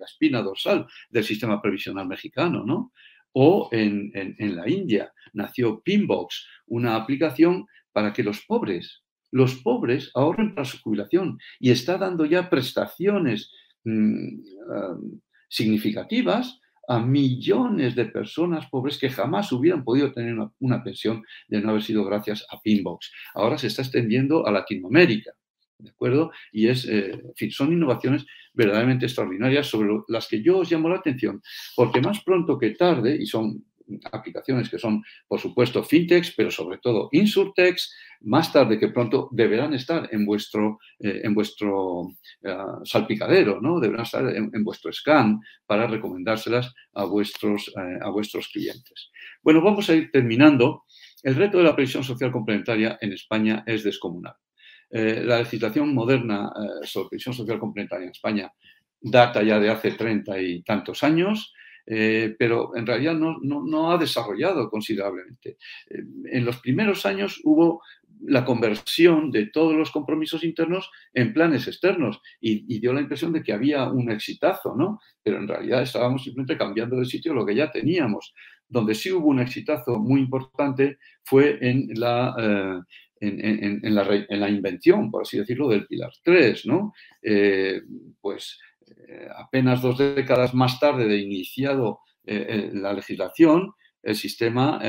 [0.04, 2.92] espina dorsal del sistema previsional mexicano, ¿no?
[3.32, 4.12] O en,
[4.56, 10.78] la India nació Pinbox, una aplicación para que los pobres, los pobres ahorren para su
[10.78, 13.52] jubilación y está dando ya prestaciones
[13.84, 14.28] mm,
[14.72, 14.96] ah,
[15.48, 16.58] significativas
[16.88, 21.82] a millones de personas pobres que jamás hubieran podido tener una, pensión de no haber
[21.82, 23.12] sido gracias a Pinbox.
[23.34, 25.32] Ahora se está extendiendo a Latinoamérica.
[25.78, 26.32] ¿De acuerdo?
[26.50, 30.96] Y es, eh, fin, son innovaciones verdaderamente extraordinarias sobre las que yo os llamo la
[30.96, 31.40] atención,
[31.76, 33.64] porque más pronto que tarde, y son
[34.12, 39.74] aplicaciones que son, por supuesto, fintechs, pero sobre todo insurtechs, más tarde que pronto deberán
[39.74, 42.08] estar en vuestro, eh, en vuestro
[42.42, 43.80] eh, salpicadero, ¿no?
[43.80, 49.10] deberán estar en, vuestro scan para recomendárselas a vuestros, eh, a vuestros clientes.
[49.42, 50.84] Bueno, vamos a ir terminando.
[51.22, 54.34] El reto de la previsión social complementaria en España es descomunal.
[54.90, 56.50] la legislación moderna
[56.82, 58.50] sobre previsión social complementaria en España
[59.00, 61.52] data ya de hace treinta y tantos años.
[61.90, 65.56] Eh, pero en realidad no, ha desarrollado considerablemente.
[65.88, 67.82] Eh, en los primeros años hubo
[68.20, 73.42] la conversión de todos los compromisos internos en planes externos y, dio la impresión de
[73.42, 75.00] que había un exitazo, ¿no?
[75.22, 78.34] Pero en realidad estábamos simplemente cambiando de sitio lo que ya teníamos.
[78.68, 82.34] Donde sí hubo un exitazo muy importante fue en la...
[82.38, 82.80] Eh,
[83.20, 86.92] en, la, invención, por así decirlo, del Pilar 3, ¿no?
[88.20, 88.77] pues eh,
[89.36, 93.72] apenas dos décadas más tarde de iniciado eh, eh, la legislación,
[94.02, 94.80] el sistema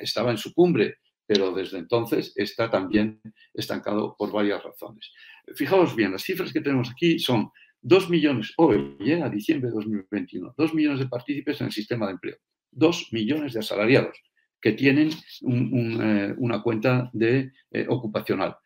[0.00, 3.20] estaba en su cumbre, pero desde entonces está también
[3.52, 5.12] estancado por varias razones.
[5.54, 7.50] Fijaos bien, las cifras que tenemos aquí son
[7.82, 12.12] 2 millones, hoy, a diciembre de 2021, 2 millones de partícipes en el sistema de
[12.12, 12.36] empleo,
[12.72, 14.18] 2 millones de asalariados
[14.60, 15.10] que tienen
[15.42, 17.52] una cuenta de,
[17.88, 18.56] ocupacional.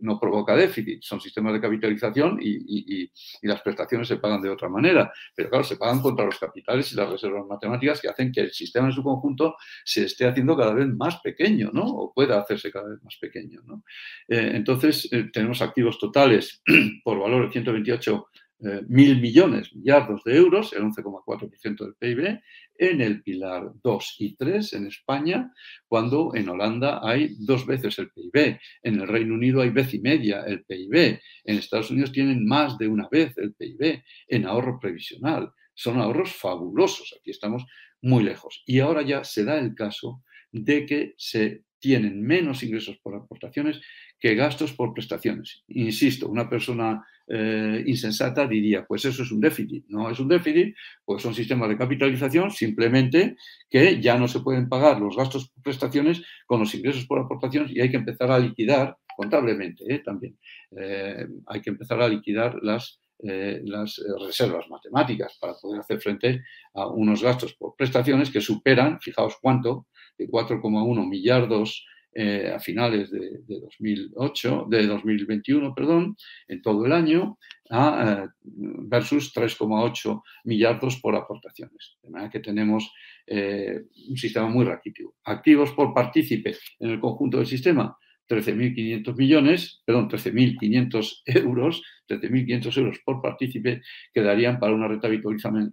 [0.00, 3.10] no provoca déficit, son sistemas de capitalización y,
[3.42, 6.96] las prestaciones se pagan de otra manera, pero claro, se pagan contra los capitales y
[6.96, 10.74] las reservas matemáticas que hacen que el sistema en su conjunto se esté haciendo cada
[10.74, 11.84] vez más pequeño, ¿no?
[11.84, 13.84] O pueda hacerse cada vez más pequeño, ¿no?
[14.28, 16.62] Eh, entonces, eh, tenemos activos totales
[17.04, 18.26] por valor de 128
[18.60, 22.40] eh, mil millones, millardos de euros, el 11,4% del PIB,
[22.78, 25.52] en el pilar 2 y 3 en España,
[25.86, 30.00] cuando en Holanda hay dos veces el PIB, en el Reino Unido hay vez y
[30.00, 34.80] media el PIB, en Estados Unidos tienen más de una vez el PIB, en ahorro
[34.80, 35.52] previsional.
[35.74, 37.64] Son ahorros fabulosos, aquí estamos
[38.02, 38.62] muy lejos.
[38.66, 43.80] Y ahora ya se da el caso de que se tienen menos ingresos por aportaciones
[44.18, 45.62] que gastos por prestaciones.
[45.68, 49.84] Insisto, una persona eh, insensata diría, pues eso es un déficit.
[49.88, 53.36] No es un déficit, pues son sistemas de capitalización simplemente
[53.68, 57.70] que ya no se pueden pagar los gastos por prestaciones con los ingresos por aportaciones
[57.70, 60.00] y hay que empezar a liquidar contablemente ¿eh?
[60.04, 60.38] también.
[60.76, 66.86] Eh, hay que empezar a liquidar las las reservas matemáticas para poder hacer frente a
[66.86, 73.40] unos gastos por prestaciones que superan, fijaos cuánto, de 4,1 millardos eh, a finales de,
[73.46, 76.16] 2008, de 2021, perdón,
[76.48, 77.38] en todo el año,
[77.70, 81.98] a, eh, versus 3,8 millardos por aportaciones.
[82.02, 82.92] De manera que tenemos
[83.26, 85.16] eh, un sistema muy raquítico.
[85.24, 87.96] Activos por partícipe en el conjunto del sistema,
[88.28, 93.80] 13.500 millones, perdón, 13.500 euros, 13.500 euros por partícipe,
[94.12, 95.08] quedarían para una renta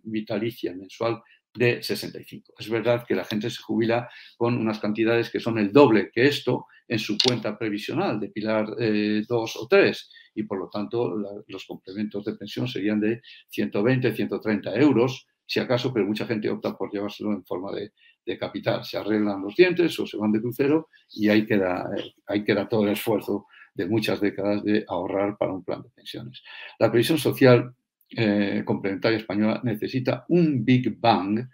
[0.03, 1.21] vitalicia mensual
[1.55, 2.53] de 65.
[2.59, 6.27] Es verdad que la gente se jubila con unas cantidades que son el doble que
[6.27, 11.15] esto en su cuenta previsional de Pilar 2 eh, o 3 y por lo tanto
[11.47, 16.75] los complementos de pensión serían de 120, 130 euros, si acaso, pero mucha gente opta
[16.75, 17.91] por llevárselo en forma de,
[18.39, 18.83] capital.
[18.83, 22.67] Se arreglan los dientes o se van de crucero y ahí queda, eh, ahí queda
[22.67, 23.45] todo el esfuerzo
[23.75, 26.41] de muchas décadas de ahorrar para un plan de pensiones.
[26.79, 27.75] La previsión social
[28.09, 31.47] eh, complementaria española necesita un Big Bang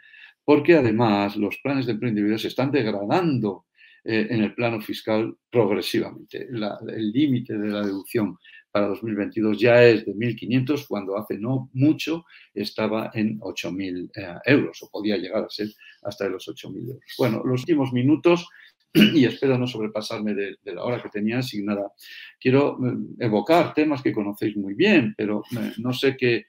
[0.44, 3.66] porque además los planes de empleo individual se están degradando
[4.04, 6.48] eh, en el plano fiscal progresivamente.
[6.50, 8.38] el límite de la deducción
[8.72, 14.82] para 2022 ya es de 1.500 cuando hace no mucho estaba en 8.000 eh, euros
[14.82, 15.68] o podía llegar a ser
[16.04, 17.04] hasta los 8.000 euros.
[17.18, 18.48] Bueno, los últimos minutos
[18.94, 21.92] y espero no sobrepasarme de, la hora que tenía asignada.
[22.40, 26.46] Quiero eh, evocar temas que conocéis muy bien, pero eh, no sé qué,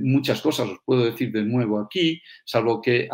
[0.00, 3.08] muchas cosas os puedo decir de nuevo aquí, salvo que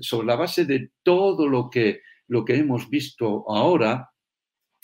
[0.00, 4.10] sobre la base de todo lo que, lo que hemos visto ahora,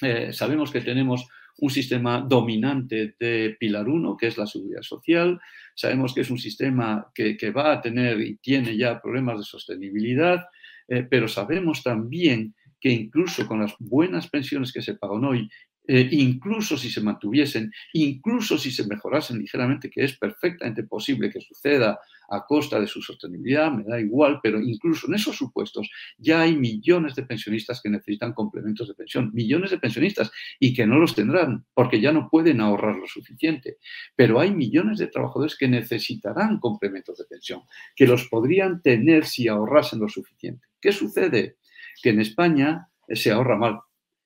[0.01, 1.27] eh, sabemos que tenemos
[1.59, 5.41] un sistema dominante de Pilar 1, que es la seguridad social.
[5.75, 9.45] Sabemos que es un sistema que, que va a tener y tiene ya problemas de
[9.45, 10.47] sostenibilidad,
[10.87, 12.55] pero sabemos también
[12.85, 15.49] que incluso con las buenas pensiones que se pagan hoy,
[15.89, 21.41] eh, incluso si se mantuviesen, incluso si se mejorasen ligeramente, que es perfectamente posible que
[21.41, 26.43] suceda a costa de su sostenibilidad, me da igual, pero incluso en esos supuestos ya
[26.43, 30.31] hay millones de pensionistas que necesitan complementos de pensión, millones de pensionistas
[30.61, 33.79] y que no los tendrán porque ya no pueden ahorrar lo suficiente.
[34.15, 37.63] Pero hay millones de trabajadores que necesitarán complementos de pensión,
[37.97, 40.67] que los podrían tener si ahorrasen lo suficiente.
[40.83, 41.57] ¿Qué sucede?
[42.03, 43.81] Que en España se ahorra mal.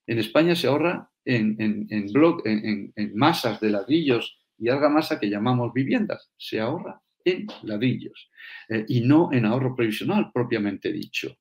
[0.06, 1.56] En España se ahorra en,
[1.90, 6.30] en, masas de ladrillos y argamasa que llamamos viviendas.
[6.36, 8.30] Se ahorra en ladrillos
[8.68, 11.36] eh, y no en ahorro previsional propiamente dicho.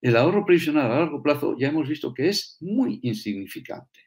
[0.00, 4.00] El ahorro previsional a largo plazo ya hemos visto que es muy insignificante.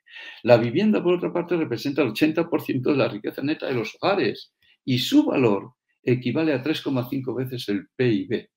[0.43, 4.53] La vivienda, por otra parte, representa el 80% de la riqueza neta de los hogares
[4.83, 5.73] y su valor
[6.03, 8.49] equivale a 3,5 veces el PIB.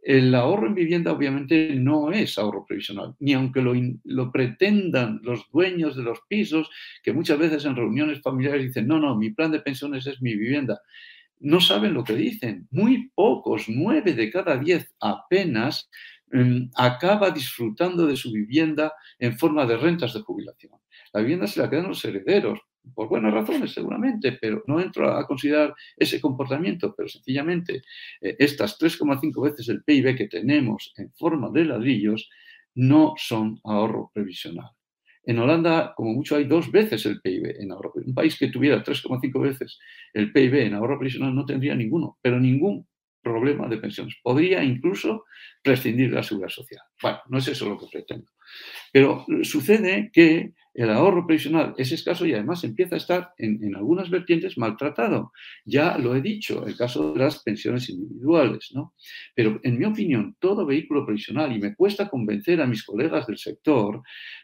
[0.00, 5.96] El ahorro en vivienda obviamente no es ahorro previsional, ni aunque lo, pretendan los dueños
[5.96, 6.70] de los pisos,
[7.02, 10.34] que muchas veces en reuniones familiares dicen, no, no, mi plan de pensiones es mi
[10.34, 10.80] vivienda.
[11.40, 12.66] No saben lo que dicen.
[12.70, 15.90] Muy pocos, nueve de cada diez apenas,
[16.32, 20.72] em, acaba disfrutando de su vivienda en forma de rentas de jubilación.
[21.12, 22.60] La vivienda se la quedan los herederos,
[22.94, 27.82] por buenas razones seguramente, pero no entro a considerar ese comportamiento, pero sencillamente
[28.20, 32.28] eh, estas 3,5 veces el PIB que tenemos en forma de ladrillos
[32.74, 34.70] no son ahorro previsional.
[35.24, 37.92] En Holanda, como mucho, hay dos veces el PIB en ahorro.
[37.96, 39.78] Un país que tuviera 3,5 veces
[40.14, 42.86] el PIB en ahorro previsional no tendría ninguno, pero ningún
[43.22, 44.16] problema de pensiones.
[44.22, 45.24] Podría incluso
[45.62, 46.82] prescindir de la seguridad social.
[47.02, 48.30] Bueno, no es eso lo que pretendo.
[48.92, 54.10] Pero sucede que el ahorro previsional es escaso y además empieza a estar en, algunas
[54.10, 55.32] vertientes maltratado.
[55.64, 58.70] Ya lo he dicho, el caso de las pensiones individuales.
[58.72, 58.94] ¿no?
[59.34, 63.38] Pero en mi opinión, todo vehículo previsional, y me cuesta convencer a mis colegas del
[63.38, 64.02] sector,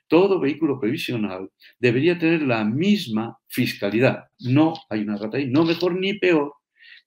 [0.09, 4.25] todo vehículo previsional debería tener la misma fiscalidad.
[4.41, 6.53] No hay una rata ahí, no mejor ni peor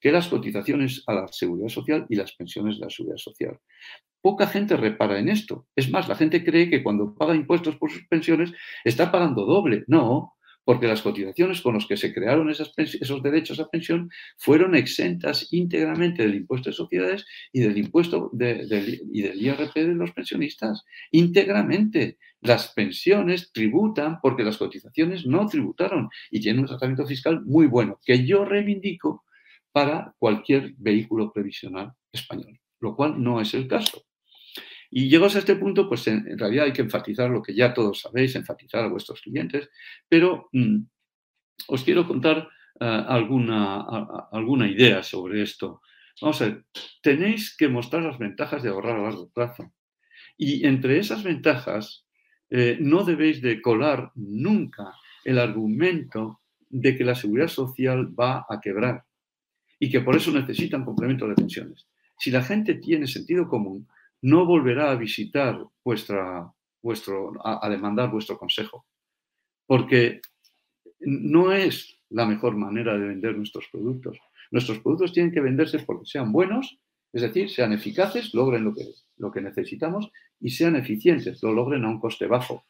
[0.00, 3.58] que las cotizaciones a la seguridad social y las pensiones de la seguridad social.
[4.20, 5.66] Poca gente repara en esto.
[5.76, 8.52] Es más, la gente cree que cuando paga impuestos por sus pensiones
[8.84, 9.84] está pagando doble.
[9.86, 10.34] No,
[10.64, 16.22] porque las cotizaciones con las que se crearon esos derechos a pensión fueron exentas íntegramente
[16.22, 17.24] del impuesto de sociedades
[17.54, 20.84] y del impuesto y del IRP de los pensionistas.
[21.10, 22.18] Íntegramente.
[22.40, 27.98] Las pensiones tributan porque las cotizaciones no tributaron y tienen un tratamiento fiscal muy bueno,
[28.04, 29.24] que yo reivindico
[29.78, 34.02] para cualquier vehículo previsional español, lo cual no es el caso.
[34.90, 38.00] Y llegados a este punto, pues en, realidad hay que enfatizar lo que ya todos
[38.00, 39.70] sabéis, enfatizar a vuestros clientes,
[40.08, 40.78] pero mm,
[41.68, 42.48] os quiero contar
[42.80, 43.86] eh, alguna,
[44.32, 45.80] alguna idea sobre esto.
[46.20, 46.64] Vamos a ver,
[47.00, 49.72] tenéis que mostrar las ventajas de ahorrar a largo plazo.
[50.36, 52.04] Y entre esas ventajas,
[52.50, 54.92] eh, no debéis de colar nunca
[55.24, 59.04] el argumento de que la seguridad social va a quebrar
[59.78, 61.86] y que por eso necesitan complemento de pensiones.
[62.18, 63.86] Si la gente tiene sentido común,
[64.22, 66.52] no volverá a visitar vuestra,
[66.82, 68.86] vuestro, a, demandar vuestro consejo,
[69.66, 70.20] porque
[71.00, 74.18] no es la mejor manera de vender nuestros productos.
[74.50, 76.78] Nuestros productos tienen que venderse porque sean buenos,
[77.12, 78.84] es decir, sean eficaces, logren lo que,
[79.16, 80.10] lo que necesitamos
[80.40, 82.64] y sean eficientes, lo logren a un coste bajo.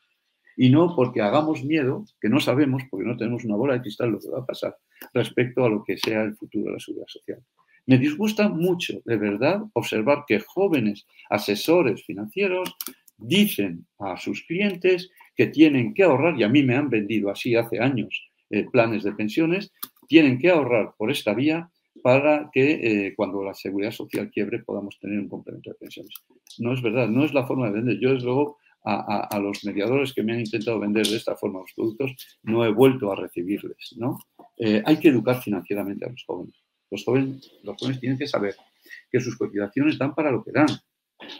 [0.60, 4.10] Y no porque hagamos miedo, que no sabemos, porque no tenemos una bola de cristal
[4.10, 4.76] lo que va a pasar
[5.14, 7.38] respecto a lo que sea el futuro de la seguridad social.
[7.86, 12.76] Me disgusta mucho, de verdad, observar que jóvenes asesores financieros
[13.16, 17.54] dicen a sus clientes que tienen que ahorrar, y a mí me han vendido así
[17.54, 19.72] hace años eh, planes de pensiones,
[20.08, 21.70] tienen que ahorrar por esta vía
[22.02, 22.72] para que
[23.06, 26.14] eh, cuando la seguridad social quiebre podamos tener un complemento de pensiones.
[26.58, 28.00] No es verdad, no es la forma de vender.
[28.00, 31.72] Yo, desde luego, a, los mediadores que me han intentado vender de esta forma los
[31.74, 33.94] productos, no he vuelto a recibirles.
[33.96, 34.18] ¿no?
[34.56, 36.54] Eh, hay que educar financieramente a los jóvenes.
[36.90, 38.56] Los jóvenes, los jóvenes tienen que saber
[39.10, 40.68] que sus cotizaciones dan para lo que dan,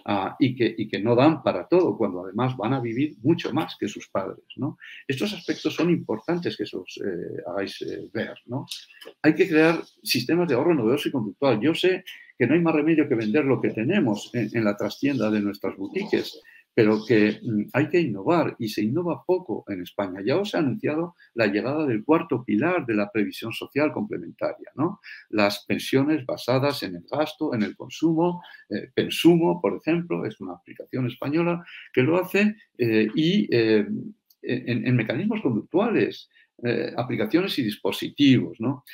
[0.05, 3.53] Ah, y, que, y, que, no dan para todo, cuando además van a vivir mucho
[3.53, 4.45] más que sus padres.
[4.57, 4.77] ¿no?
[5.07, 8.35] Estos aspectos son importantes que os eh, hagáis eh, ver.
[8.47, 8.67] ¿no?
[9.23, 11.61] Hay que crear sistemas de ahorro novedoso y conductual.
[11.61, 12.05] Yo sé
[12.37, 15.41] que no hay más remedio que vender lo que tenemos en, en la trastienda de
[15.41, 16.41] nuestras boutiques
[16.79, 20.21] pero que mm, hay que innovar y se innova poco en España.
[20.25, 25.01] Ya os he anunciado la llegada del cuarto pilar de la previsión social complementaria, ¿no?
[25.29, 28.45] Las pensiones basadas en el gasto, en el consumo.
[28.71, 33.85] Eh, Pensumo, por ejemplo, es una aplicación española que lo hace eh, y eh,
[34.43, 36.31] en, mecanismos conductuales.
[36.97, 38.59] aplicaciones y dispositivos.
[38.61, 38.85] ¿no?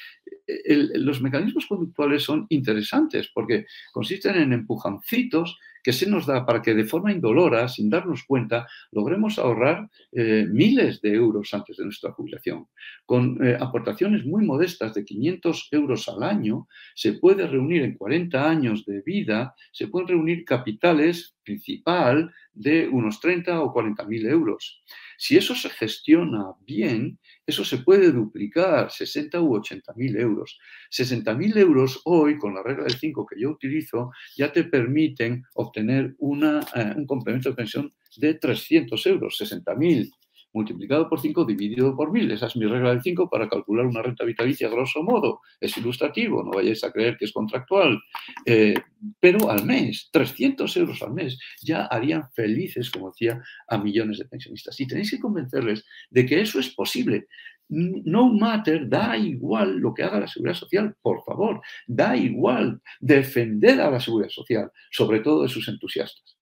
[1.09, 6.75] los mecanismos conductuales son interesantes porque consisten en empujancitos que se nos da para que
[6.75, 12.11] de forma indolora, sin darnos cuenta, logremos ahorrar eh, miles de euros antes de nuestra
[12.13, 12.67] jubilación.
[13.05, 18.49] Con eh, aportaciones muy modestas de 500 euros al año, se puede reunir en 40
[18.49, 24.83] años de vida, se pueden reunir capitales principal de unos 30 o 40 mil euros.
[25.17, 30.59] Si eso se gestiona bien, eso se puede duplicar, 60 u 80 mil euros.
[30.91, 35.45] 60 mil euros hoy, con la regla del 5 que yo utilizo, ya te permiten
[35.55, 39.37] obtener eh, un complemento de pensión de 300 euros.
[39.37, 40.11] 60 mil
[40.55, 42.31] multiplicado por 5 dividido por 1000.
[42.31, 45.41] Esa es mi regla del 5 para calcular una renta vitalicia grosso modo.
[45.61, 48.01] Es ilustrativo, no vayáis a creer que es contractual.
[48.47, 48.75] Eh,
[49.21, 54.27] pero al mes, 300 euros al mes, ya harían felices, como decía, a millones de
[54.27, 54.81] pensionistas.
[54.81, 57.27] Y tenéis que convencerles de que eso es posible.
[57.69, 63.81] No matter, da igual lo que haga la seguridad social, por favor, da igual defender
[63.81, 66.37] a la seguridad social, sobre todo de sus entusiastas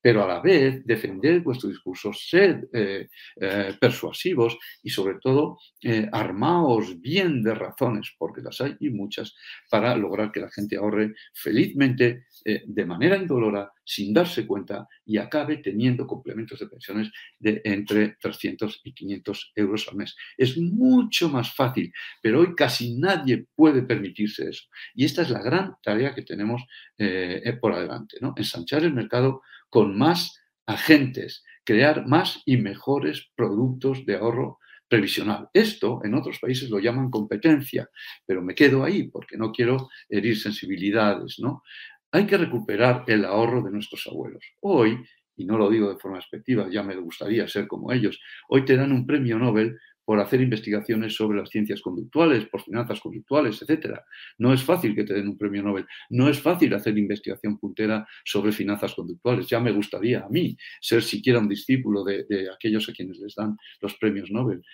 [0.00, 3.08] pero a la vez defender vuestro discurso, sed eh,
[3.40, 9.34] eh, persuasivos y sobre todo eh, armaos bien de razones, porque las hay y muchas,
[9.70, 15.58] para lograr que la gente ahorre felizmente de manera indolora, sin darse cuenta y acabe
[15.58, 20.16] teniendo complementos de pensiones de entre 300 y 500 euros al mes.
[20.38, 24.64] Es mucho más fácil, pero hoy casi nadie puede permitirse eso.
[24.94, 26.62] Y esta es la gran tarea que tenemos
[27.60, 28.32] por adelante, ¿no?
[28.36, 35.48] ensanchar el mercado con más agentes, crear más y mejores productos de ahorro previsional.
[35.54, 37.88] Esto en otros países lo llaman competencia,
[38.26, 41.62] pero me quedo ahí porque no quiero herir sensibilidades, ¿no?
[42.12, 44.44] Hay que recuperar el ahorro de nuestros abuelos.
[44.60, 44.98] Hoy,
[45.36, 48.18] y no lo digo de forma expectativa, ya me gustaría ser como ellos,
[48.48, 49.78] hoy te dan un premio Nobel
[50.10, 54.00] por hacer investigaciones sobre las ciencias conductuales, por finanzas conductuales, etc.
[54.38, 58.04] No es fácil que te den un premio Nobel, no es fácil hacer investigación puntera
[58.24, 59.46] sobre finanzas conductuales.
[59.46, 63.56] Ya me gustaría a mí ser siquiera un discípulo de, aquellos a quienes les dan
[63.80, 64.64] los premios Nobel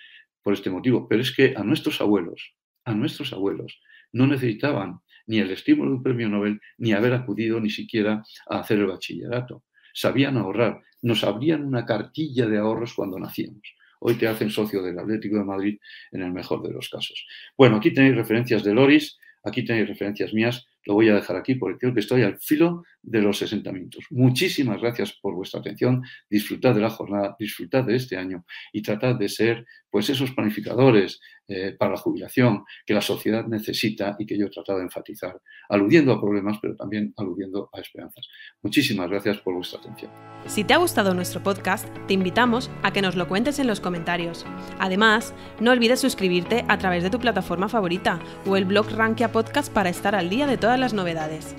[0.41, 1.07] por este motivo.
[1.07, 2.55] Pero es que a nuestros abuelos,
[2.85, 3.79] a nuestros abuelos,
[4.13, 8.61] no necesitaban ni el estímulo de un premio Nobel, ni haber acudido ni siquiera a
[8.61, 9.65] hacer el bachillerato.
[9.93, 14.97] Sabían ahorrar, nos abrían una cartilla de ahorros cuando nacíamos hoy te hacen socio del
[14.99, 15.79] Atlético de Madrid
[16.11, 17.25] en el mejor de los casos.
[17.57, 21.55] Bueno, aquí tenéis referencias de Loris, aquí tenéis referencias mías, lo voy a dejar aquí
[21.55, 24.05] porque creo que estoy al filo de los 60 minutos.
[24.09, 29.15] Muchísimas gracias por vuestra atención, disfrutad de la jornada, disfrutad de este año y tratad
[29.15, 34.37] de ser pues esos planificadores eh, para la jubilación que la sociedad necesita y que
[34.37, 38.27] yo he tratado de enfatizar, aludiendo a problemas, pero también aludiendo a esperanzas.
[38.61, 40.11] Muchísimas gracias por vuestra atención.
[40.45, 43.79] Si te ha gustado nuestro podcast, te invitamos a que nos lo cuentes en los
[43.79, 44.45] comentarios.
[44.79, 49.71] Además, no olvides suscribirte a través de tu plataforma favorita o el blog Rankia Podcast
[49.71, 51.55] para estar al día de todas las novedades.